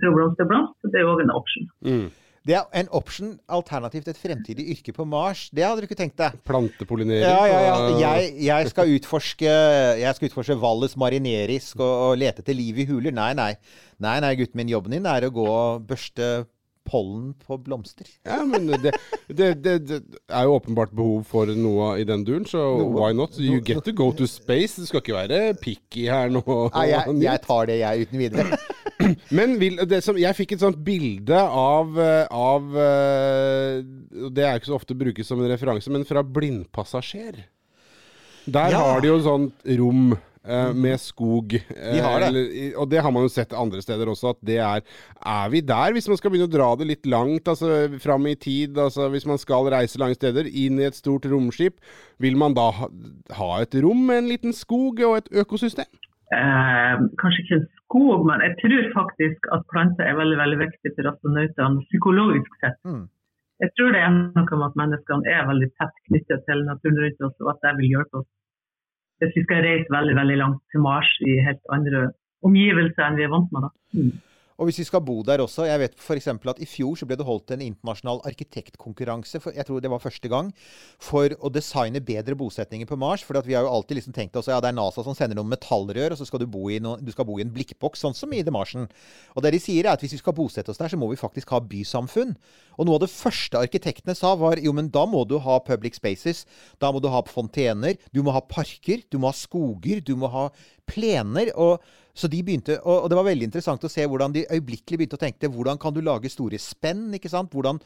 [0.00, 1.66] fra blomst til blomst, så det er òg en option.
[1.88, 2.08] mm,
[2.46, 5.44] Det er en option alternativt et fremtidig yrke på Mars.
[5.54, 6.40] Det hadde du ikke tenkt deg.
[6.48, 7.22] plantepollinering.
[7.22, 7.76] Ja, ja, ja.
[8.02, 9.52] Jeg, jeg, skal utforske
[10.02, 13.14] Jeg skal utforske Valles marinerisk og, og lete etter liv i huler.
[13.14, 13.52] Nei, nei.
[14.02, 14.72] Nei, nei, gutten min.
[14.72, 16.32] Jobben din er å gå og børste
[16.88, 18.08] pollen på blomster.
[18.26, 18.94] Ja, men det,
[19.28, 23.38] det, det, det er jo åpenbart behov for noe i den duren, så why not?
[23.38, 24.80] You get to go to space.
[24.80, 26.42] Du skal ikke være picky her nå.
[26.74, 28.62] Nei, jeg, jeg tar det, jeg, uten videre.
[29.38, 33.82] Men vil, det som, jeg fikk et sånt bilde av, eh, av eh,
[34.32, 37.44] Det er ikke så ofte brukes som en referanse, men fra blindpassasjer.
[38.46, 38.78] Der Ja.
[38.82, 41.52] har de jo et sånt rom Uh, med skog.
[41.54, 42.26] Uh, De det.
[42.26, 44.82] eller- og det har man jo sett andre steder også, at det er
[45.24, 48.34] Er vi der, hvis man skal begynne å dra det litt langt, altså fram i
[48.34, 51.74] tid, altså hvis man skal reise lange steder, inn i et stort romskip,
[52.18, 52.88] vil man da ha,
[53.38, 55.86] ha et rom med en liten skog og et økosystem?
[56.32, 60.92] Eh, kanskje ikke en skog, men jeg tror faktisk at planter er veldig veldig viktig
[60.96, 62.78] for astronautene psykologisk sett.
[62.88, 63.04] Mm.
[63.62, 67.26] Jeg tror det er noe med at menneskene er veldig tett knyttet til naturen rundt
[67.28, 68.30] oss, og at det vil hjelpe oss
[69.22, 72.08] hvis vi skal reise veldig veldig langt til Mars i helt andre
[72.42, 73.68] omgivelser enn vi er vant med.
[73.68, 74.00] Da.
[74.00, 74.16] Mm.
[74.58, 76.28] Og hvis vi skal bo der også Jeg vet f.eks.
[76.28, 80.02] at i fjor så ble det holdt en internasjonal arkitektkonkurranse, for, jeg tror det var
[80.02, 80.52] første gang,
[81.00, 83.24] for å designe bedre bosetninger på Mars.
[83.24, 85.52] For vi har jo alltid liksom tenkt oss ja, det er NASA som sender noen
[85.52, 88.16] metallrør, og så skal du bo i, noen, du skal bo i en blikkboks, sånn
[88.16, 88.88] som i The Martian.
[89.36, 91.20] Og det de sier er at hvis vi skal bosette oss der, så må vi
[91.20, 92.36] faktisk ha bysamfunn.
[92.78, 95.98] Og noe av det første arkitektene sa var jo, men da må du ha public
[95.98, 96.44] spaces.
[96.82, 97.98] Da må du ha fontener.
[98.12, 99.04] Du må ha parker.
[99.12, 100.00] Du må ha skoger.
[100.04, 100.48] Du må ha
[100.88, 101.52] plener.
[101.56, 105.16] og så de begynte, og det var veldig interessant å se hvordan de øyeblikkelig begynte
[105.16, 107.06] å tenke hvordan kan du lage store spenn?
[107.16, 107.48] ikke sant?
[107.56, 107.78] Hvordan,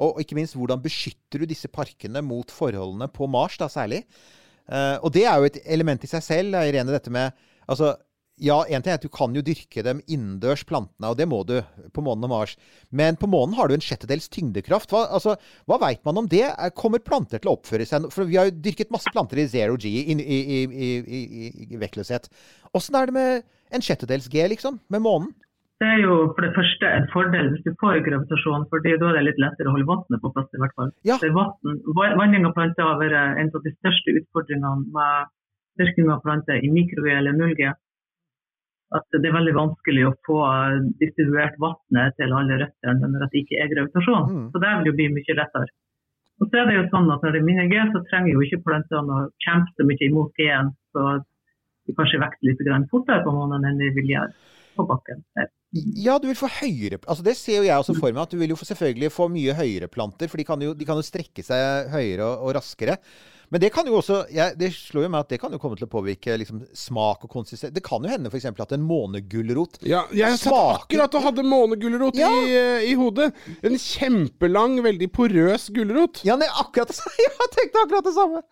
[0.00, 4.00] og ikke minst hvordan beskytter du disse parkene mot forholdene på Mars, da særlig?
[4.64, 7.36] Uh, og det er jo et element i seg selv, Irene, dette med
[7.68, 7.92] altså,
[8.42, 11.44] Ja, én ting er at du kan jo dyrke dem innendørs, plantene, og det må
[11.46, 11.60] du
[11.94, 12.56] på månen og Mars.
[12.90, 14.90] Men på månen har du en sjettedels tyngdekraft.
[14.90, 15.36] Hva, altså,
[15.70, 16.42] hva veit man om det?
[16.50, 19.46] Er- Kommer planter til å oppføre seg For vi har jo dyrket masse planter i
[19.46, 22.26] zero G, i, i, i, i, i, i vektløshet.
[22.74, 24.80] Åssen er det med en sjettedels G, liksom?
[24.90, 25.30] Med månen?
[25.82, 29.16] Det er jo for det første en fordel hvis du får gravitasjon, for da er
[29.18, 30.50] det litt lettere å holde vannet på plass.
[30.54, 30.90] i hvert fall.
[31.06, 31.16] Ja.
[31.22, 35.32] Vanning av planter har vært en av de største utfordringene med
[35.78, 37.72] dyrking av planter i mikro-G eller 0G.
[38.94, 40.40] At det er veldig vanskelig å få
[41.00, 44.28] distribuert vannet til alle røttene når det ikke er gravitasjon.
[44.30, 44.46] Mm.
[44.52, 45.72] Så det vil jo bli mye lettere.
[46.42, 48.44] Og så er det jo sånn at Når det er mindre G, så trenger jo
[48.44, 50.72] ikke plantene å kjempe så mye imot G-en.
[50.94, 51.04] Så
[51.84, 54.32] de kanskje vokser litt fortere på måneden enn de vil gjøre
[54.74, 55.22] på bakken.
[55.38, 55.50] her.
[55.74, 58.38] Ja, du vil få høyere altså Det ser jo jeg også for meg, at du
[58.38, 60.30] vil jo selvfølgelig få mye høyere planter.
[60.30, 62.98] For de kan jo, de kan jo strekke seg høyere og, og raskere.
[63.54, 65.78] Men det kan jo også ja, Det slår jo meg at det kan jo komme
[65.78, 67.70] til å påvirke liksom, smak og konsistens.
[67.74, 68.48] Det kan jo hende f.eks.
[68.50, 72.32] at en månegulrot Ja, jeg satt Smaker- akkurat og hadde månegulrot Ja.
[72.34, 73.30] i, eh, i hodet.
[73.62, 76.24] En kjempelang, veldig porøs gulrot.
[76.26, 77.14] Ja, er akkurat det samme!
[77.28, 78.42] Jeg tenkte akkurat det samme!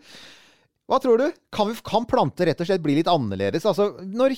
[0.93, 1.27] Hva tror du?
[1.55, 3.67] Kan, vi, kan planter rett og slett bli litt annerledes?
[3.67, 4.35] Altså, når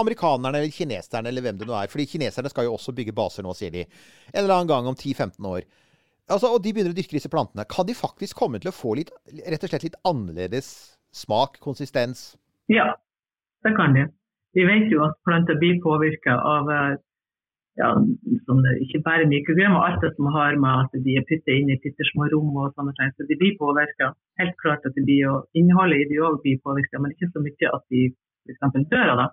[0.00, 3.46] amerikanerne eller kineserne eller hvem det nå er Fordi kineserne skal jo også bygge baser
[3.46, 3.84] nå, sier de.
[4.32, 5.64] En eller annen gang om 10-15 år.
[6.34, 7.66] Altså, og de begynner å dyrke disse plantene.
[7.70, 10.68] Kan de faktisk komme til å få litt, rett og slett litt annerledes
[11.14, 12.32] smak, konsistens?
[12.72, 12.92] Ja,
[13.66, 14.08] det kan de.
[14.56, 16.94] Vi vet jo at planter blir påvirka av eh,
[17.80, 17.88] ja,
[18.46, 21.72] sånn, ikke bare mikrogram, og alt det som har med at de er puttet inn
[21.72, 23.14] i bitte rom og sånne ting.
[23.16, 24.12] Så de blir påvirka.
[24.40, 27.44] Helt klart at de blir, og innholdet i de òg blir påvirka, men ikke så
[27.44, 28.02] mye at de
[28.48, 28.88] f.eks.
[28.92, 29.28] dør av det.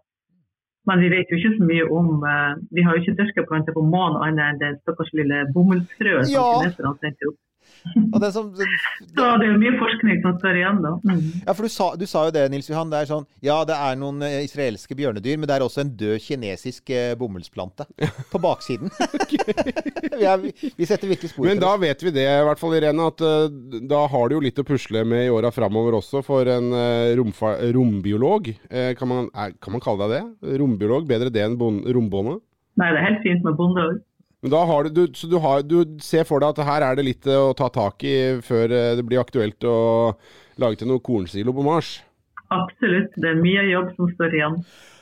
[0.87, 3.75] Men vi vet jo ikke så mye om eh, Vi har jo ikke dyrka planter
[3.75, 6.39] på månen annet enn det stakkars lille bomullsfrøet Ja.
[6.39, 7.37] som kineserne sendte opp.
[8.13, 8.63] Og den som, Så
[9.15, 10.91] det er jo mye forskning som står igjen, da.
[11.05, 11.21] Mm.
[11.45, 12.91] ja, for du sa, du sa jo det, Nils Johan.
[12.91, 15.93] Det er sånn, ja, det er noen eh, israelske bjørnedyr, men det er også en
[15.99, 17.87] død kinesisk eh, bomullsplante
[18.31, 18.91] på baksiden.
[20.19, 21.83] vi, er, vi setter virkelig spor Men da oss.
[21.83, 23.47] vet vi det, i hvert fall Irene, at uh,
[23.89, 27.13] da har du jo litt å pusle med i åra framover også for en uh,
[27.19, 28.51] romfa rombiolog.
[28.71, 30.53] uh, kan, man, er, kan man kalle deg det?
[30.61, 31.07] Rombiolog?
[31.09, 32.39] Bedre det enn bon rombonde?
[32.79, 33.97] Nei, det er helt fint med bonde òg.
[34.41, 36.99] Men da har du, du, så du, har, du ser for deg at her er
[36.99, 39.79] det litt eh, å ta tak i før eh, det blir aktuelt å
[40.59, 41.97] lage til noe kornsilo på Mars.
[42.49, 43.11] Absolutt.
[43.19, 44.55] Det er mye jobb som står igjen.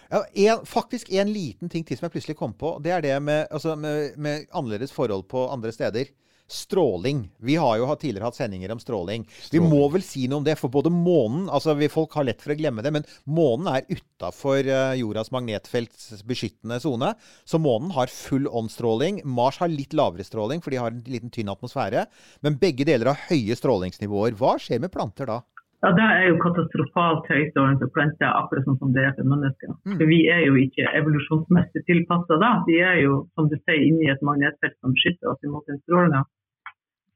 [0.08, 2.78] Ja, en, faktisk en liten ting til som jeg plutselig kom på.
[2.84, 6.10] Det er det med, altså, med, med annerledes forhold på andre steder.
[6.48, 7.26] Stråling.
[7.44, 9.26] Vi har jo tidligere hatt sendinger om stråling.
[9.52, 12.44] Vi må vel si noe om det, for både månen altså vi, Folk har lett
[12.44, 14.68] for å glemme det, men månen er utafor
[15.00, 17.14] jordas magnetfelts beskyttende sone.
[17.48, 19.22] Så månen har full on-stråling.
[19.26, 22.08] Mars har litt lavere stråling, for de har en liten tynn atmosfære.
[22.46, 24.38] Men begge deler har høye strålingsnivåer.
[24.40, 25.42] Hva skjer med planter da?
[25.86, 29.76] Ja, Det er jo katastrofalt høystående for planter, akkurat sånn som det er for mennesker.
[29.86, 32.50] For Vi er jo ikke evolusjonsmessig tilpassa da.
[32.66, 36.24] Vi er jo, som du sier, inni et magnetfelt som beskytter oss imot den strålinga.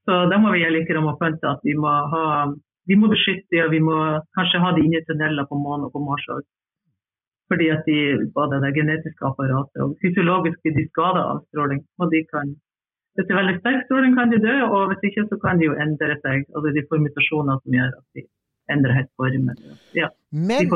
[0.07, 2.23] Så da må vi gjøre like planter at vi må, ha,
[2.89, 3.97] vi må beskytte dem, og vi må
[4.37, 6.43] kanskje ha de inne i tunneler på månen og på Mars òg.
[7.51, 7.99] Fordi at de,
[8.33, 11.83] både det genetiske apparatet og fysiologisk blir de skada av stråling.
[11.99, 12.55] Og de kan
[13.11, 15.65] hvis det er veldig sterk stråling, kan de dø, og hvis ikke, så kan de
[15.67, 16.45] jo endre seg.
[16.55, 18.23] Altså de får mutasjoner som gjør at de
[18.73, 19.51] endrer helt form.
[19.97, 20.69] Ja, Men.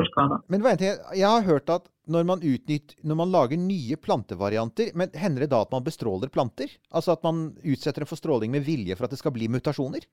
[0.51, 5.13] Men det, jeg har hørt at når man, utnytt, når man lager nye plantevarianter, men
[5.17, 6.69] hender det da at man bestråler planter?
[6.93, 10.05] Altså at man utsetter dem for stråling med vilje for at det skal bli mutasjoner?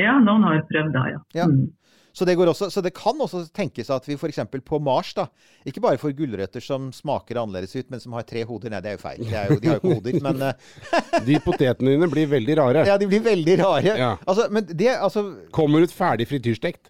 [0.00, 1.20] Ja, noen har prøvd det, ja.
[1.38, 1.46] Ja.
[1.48, 1.68] Mm.
[2.16, 4.38] Så det, går også, så det kan også tenkes at vi f.eks.
[4.64, 5.26] på Mars da,
[5.68, 8.72] ikke bare får gulrøtter som smaker annerledes ut, men som har tre hoder.
[8.72, 9.20] Nei, det er jo feil.
[9.20, 10.16] Det er jo, de har jo ikke hoder.
[10.26, 12.86] Men eh, De potetene dine blir veldig rare.
[12.88, 13.96] ja, de blir veldig rare.
[14.00, 14.10] Ja.
[14.24, 16.88] Altså, men det, altså Kommer ut ferdig frityrstekt.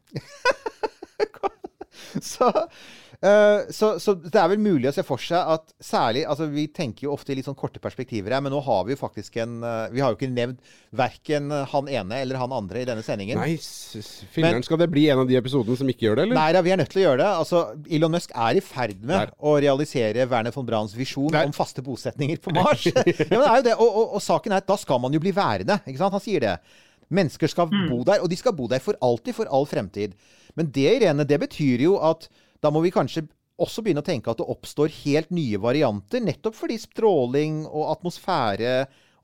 [2.32, 2.52] så,
[3.20, 6.66] eh, så, så det er vel mulig å se for seg at særlig altså Vi
[6.74, 9.38] tenker jo ofte i litt sånn korte perspektiver her, men nå har vi jo faktisk
[9.42, 13.02] en eh, Vi har jo ikke nevnt verken han ene eller han andre i denne
[13.04, 13.36] sendingen.
[13.36, 16.38] Nei, filmeren, men, skal det bli en av de episodene som ikke gjør det, eller?
[16.38, 17.28] Nei da, vi er nødt til å gjøre det.
[17.42, 17.60] Altså,
[17.98, 19.34] Elon Musk er i ferd med Der.
[19.36, 21.50] å realisere Werner von Brahns visjon Der.
[21.50, 22.86] om faste bosetninger på Mars.
[22.92, 23.76] ja, men det er jo det.
[23.76, 25.78] Og, og, og saken er at da skal man jo bli værende.
[25.84, 26.16] Ikke sant?
[26.16, 26.56] Han sier det.
[27.12, 30.16] Mennesker skal bo der, og de skal bo der for alltid, for all fremtid.
[30.58, 32.26] Men det, Irene, det betyr jo at
[32.62, 33.26] da må vi kanskje
[33.58, 38.74] også begynne å tenke at det oppstår helt nye varianter, nettopp fordi stråling og atmosfære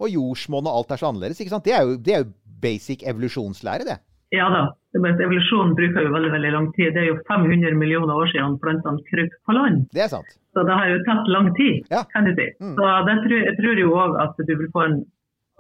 [0.03, 1.41] og jordsmonn og alt er så annerledes.
[1.43, 1.65] ikke sant?
[1.69, 3.99] Det er jo, det er jo basic evolusjonslære, det.
[4.33, 4.63] Ja da.
[4.97, 6.95] Evolusjonen bruker jo veldig veldig lang tid.
[6.95, 9.83] Det er jo 500 millioner år siden plantene krøp på land.
[9.93, 10.31] Det er sant.
[10.57, 12.03] Så det har jo tatt lang tid, Ja.
[12.13, 12.47] kan du si.
[12.61, 12.75] Mm.
[12.77, 14.97] Så det tror, jeg tror jo òg at du vil få en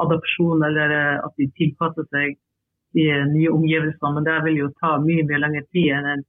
[0.00, 2.36] adopsjon, eller eh, at de tilpasser seg
[2.96, 4.14] de eh, nye omgivelsene.
[4.16, 6.24] Men det vil jo ta mye mye lengre tid enn en,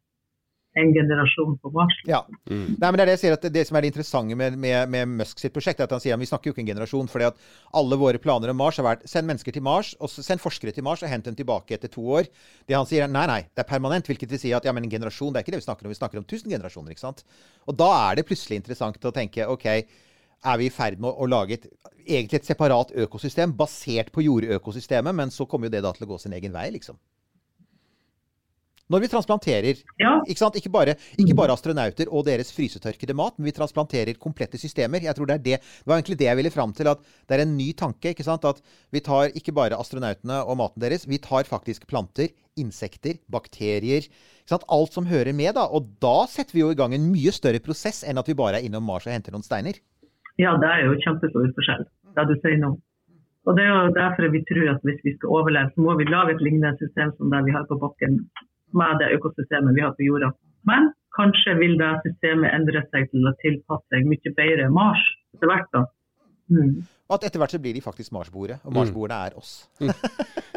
[0.80, 1.96] en generasjon på Mars.
[2.10, 2.24] Ja.
[2.50, 4.90] Nei, men Det er det jeg sier at det, som er det interessante med, med,
[4.94, 7.10] med Musk sitt prosjekt, er at han sier at vi snakker jo ikke en generasjon.
[7.12, 7.42] fordi at
[7.80, 10.86] alle våre planer om Mars har vært send mennesker til Mars, og send forskere til
[10.88, 12.30] Mars og hent dem tilbake etter to år.
[12.68, 14.10] Det han sier er nei, nei, det er permanent.
[14.10, 15.94] Hvilket vil si at ja, men en generasjon, det er ikke det vi snakker om.
[15.94, 16.96] Vi snakker om tusen generasjoner.
[16.96, 17.24] ikke sant?
[17.68, 19.68] Og da er det plutselig interessant å tenke OK,
[20.44, 21.68] er vi i ferd med å, å lage et,
[22.04, 26.14] egentlig et separat økosystem basert på jordøkosystemet, men så kommer jo det da til å
[26.14, 26.98] gå sin egen vei, liksom.
[28.91, 30.19] Når vi transplanterer Ja.
[30.28, 30.56] ikke, sant?
[30.60, 35.00] Ikke, bare, ikke bare astronauter og deres frysetørkede mat, men vi transplanterer komplette systemer.
[35.02, 36.88] Jeg tror Det er det, det var egentlig det jeg ville fram til.
[36.91, 38.10] At det er en ny tanke.
[38.12, 38.43] ikke sant?
[38.46, 42.28] At vi tar ikke bare astronautene og maten deres, vi tar faktisk planter,
[42.60, 44.04] insekter, bakterier.
[44.04, 44.67] ikke sant?
[44.69, 45.54] Alt som hører med.
[45.56, 48.34] da, Og da setter vi jo i gang en mye større prosess enn at vi
[48.36, 49.80] bare er innom Mars og henter noen steiner.
[50.38, 51.86] Ja, det er jo kjempestor forskjell,
[52.17, 52.76] det du sier nå.
[53.46, 56.06] Og Det er jo derfor vi tror at hvis vi skal overleve, så må vi
[56.08, 58.16] lage et lignende system som det vi har på bakken,
[58.78, 60.32] med det økosystemet vi har på jorda.
[60.69, 65.03] Men kanskje vil det systemet endre seg til å tilpasse seg mye bedre Mars
[65.36, 65.69] etter hvert.
[65.76, 65.86] da.
[66.53, 66.84] Mm.
[67.09, 69.53] Og at etter hvert så blir de faktisk Marsboere, og Marsboerne er oss.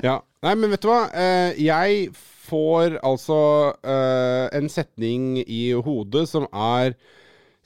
[0.04, 0.18] Ja.
[0.44, 1.06] Nei, men vet du hva?
[1.16, 2.10] Eh, jeg
[2.46, 3.38] får altså
[3.80, 6.92] eh, en setning i hodet som er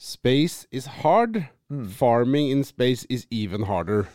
[0.01, 1.43] Space is hard.
[1.99, 4.07] Farming in space is even harder.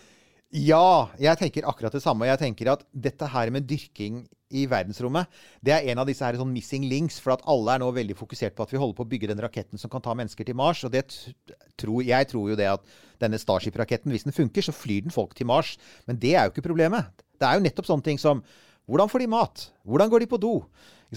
[0.52, 2.26] Ja, jeg tenker akkurat det samme.
[2.28, 4.24] Jeg tenker at dette her med dyrking
[4.54, 5.30] i verdensrommet,
[5.64, 7.18] det er en av disse her sånn missing links.
[7.22, 9.42] For at alle er nå veldig fokusert på at vi holder på å bygge den
[9.42, 10.84] raketten som kan ta mennesker til Mars.
[10.86, 12.86] Og tror, jeg tror jo det at
[13.22, 15.74] denne Starship-raketten, hvis den funker, så flyr den folk til Mars.
[16.06, 17.10] Men det er jo ikke problemet.
[17.36, 18.44] Det er jo nettopp sånne ting som
[18.86, 19.66] hvordan får de mat?
[19.82, 20.54] Hvordan går de på do?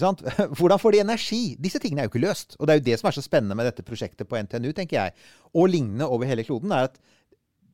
[0.58, 1.42] Hvordan får de energi?
[1.58, 2.56] Disse tingene er jo ikke løst.
[2.58, 4.96] Og det er jo det som er så spennende med dette prosjektet på NTNU, tenker
[4.96, 5.14] jeg,
[5.54, 6.98] og lignende over hele kloden, er at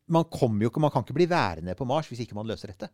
[0.09, 2.73] man kommer jo ikke, man kan ikke bli værende på Mars hvis ikke man løser
[2.73, 2.89] dette.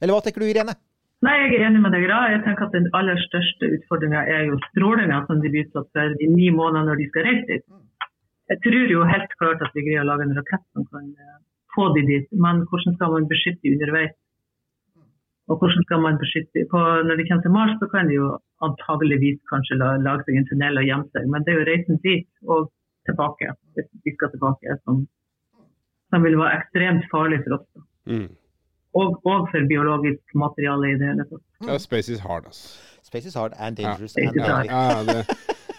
[0.00, 0.76] Eller hva tenker du, Irene?
[1.24, 2.04] Nei, jeg er enig med deg.
[2.10, 2.18] Da.
[2.32, 6.18] Jeg tenker at Den aller største utfordringa er jo strålinga som de blir utsatt for
[6.20, 7.64] de ni månedene når de skal reise dit.
[8.52, 11.38] Jeg tror jo helt klart at vi greier å lage en rakett som kan eh,
[11.72, 14.12] få de dit, men hvordan skal man beskytte underveis?
[15.48, 18.28] Og hvordan skal man beskytte på, Når de kommer til Mars, så kan de jo
[18.64, 22.28] antageligvis kanskje lage seg en tunnel og gjemme seg, men det er jo reisen dit
[22.52, 22.70] og
[23.08, 25.02] tilbake, hvis de skal tilbake, som,
[26.12, 27.68] som vil være ekstremt farlig for oss.
[28.08, 28.30] Mm.
[28.94, 31.42] Og, og for biologisk materiale i det hele tatt.
[31.66, 32.68] Ja, space is hard, altså.
[33.04, 34.14] Space is hard and dangerous.
[34.16, 34.66] Ja, and hard.
[34.66, 35.26] Ja, ja, det.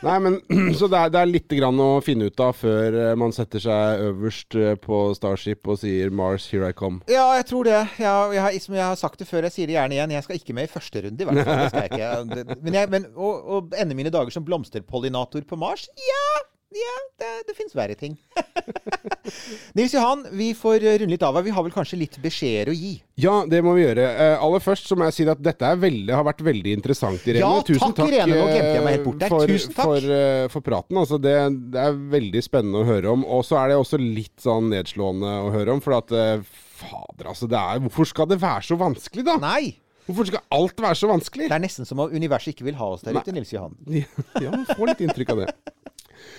[0.06, 0.36] Nei, men
[0.80, 3.64] Så det er, det er litt grann å finne ut av før eh, man setter
[3.64, 7.00] seg øverst eh, på Starship og sier 'Mars, here I come'.
[7.10, 7.80] Ja, jeg tror det.
[7.98, 10.12] Jeg, jeg, har- som jeg har sagt det før, jeg sier det gjerne igjen.
[10.18, 11.64] Jeg skal ikke med i første runde, i hvert fall.
[11.64, 12.60] Det skal jeg ikke.
[12.68, 15.88] Men, jeg, men å, å ende mine dager som blomsterpollinator på Mars?
[16.12, 16.26] Ja!
[16.76, 18.18] Ja, det, det fins verre ting.
[19.78, 21.46] Nils Johan, vi får runde litt av her.
[21.46, 22.98] Vi har vel kanskje litt beskjeder å gi?
[23.22, 24.08] Ja, det må vi gjøre.
[24.18, 27.46] Uh, aller først så må jeg si at dette veldig, har vært veldig interessant, Irene.
[27.46, 28.36] Ja, takk, Irene.
[28.36, 29.32] Nå glemte jeg meg helt bort der.
[29.32, 29.88] for, Tusen takk.
[29.88, 31.00] For, uh, for praten.
[31.00, 31.36] Altså, det,
[31.72, 33.24] det er veldig spennende å høre om.
[33.38, 35.84] Og så er det også litt sånn nedslående å høre om.
[35.86, 37.48] For at uh, Fader, altså.
[37.48, 39.40] Det er, hvorfor skal det være så vanskelig, da?
[39.40, 39.78] Nei!
[40.06, 41.48] Hvorfor skal alt være så vanskelig?
[41.50, 43.74] Det er nesten som om universet ikke vil ha oss der ute, Nils Johan.
[44.44, 45.54] Ja, man får litt inntrykk av det.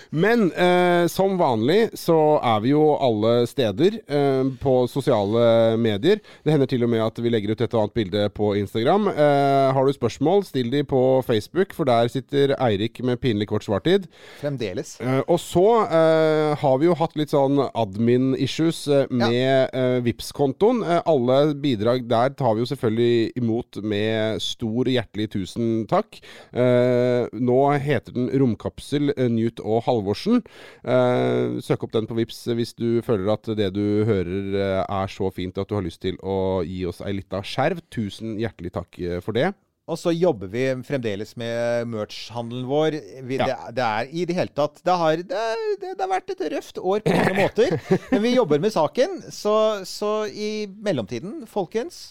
[0.09, 6.21] Men eh, som vanlig så er vi jo alle steder eh, på sosiale medier.
[6.43, 9.09] Det hender til og med at vi legger ut et og annet bilde på Instagram.
[9.11, 13.65] Eh, har du spørsmål, still de på Facebook, for der sitter Eirik med pinlig kort
[13.67, 14.07] svartid.
[14.41, 14.97] Fremdeles.
[15.01, 20.31] Eh, og så eh, har vi jo hatt litt sånn admin-issues eh, med eh, vips
[20.35, 26.19] kontoen alle bidrag der tar vi jo selvfølgelig imot med stor hjertelig tusen takk.
[26.51, 30.41] Eh, nå heter den Romkapsel Newt og Halvorsen.
[30.87, 35.11] Eh, søk opp den på Vips hvis du føler at det du hører eh, er
[35.11, 37.83] så fint at du har lyst til å gi oss ei lita skjerv.
[37.93, 39.51] Tusen hjertelig takk eh, for det.
[39.87, 42.97] Og så jobber vi fremdeles med merch-handelen vår.
[43.23, 43.45] Vi, Ja.
[43.47, 45.43] det, det er i det hele tatt Det har, det,
[45.79, 47.77] det, det har vært et røft år på mange måter.
[48.11, 49.21] Men vi jobber med saken.
[49.31, 49.55] Så,
[49.87, 52.09] så i mellomtiden, folkens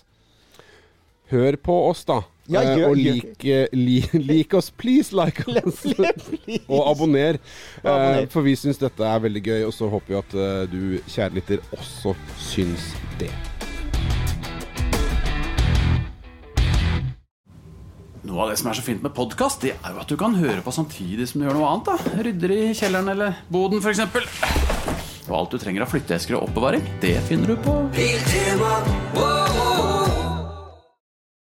[1.32, 2.20] Hør på oss, da.
[2.46, 5.80] Ja, Eh, gjør- og lik, lik, eh, lik oss, please like oss.
[5.88, 7.38] og abonner.
[7.82, 8.20] Og abonner.
[8.22, 10.36] Eh, for vi syns dette er veldig gøy, og så håper vi at
[10.70, 10.78] du,
[11.10, 13.32] kjære lytter, også syns det.
[18.26, 20.34] Noe av det som er så fint med podkast, det er jo at du kan
[20.34, 21.90] høre på samtidig som du gjør noe annet.
[21.90, 24.02] da Rydder i kjelleren eller boden, f.eks.
[25.26, 28.72] Og alt du trenger av flytteesker og oppbevaring, det finner du på Biltema,
[29.18, 29.95] wow.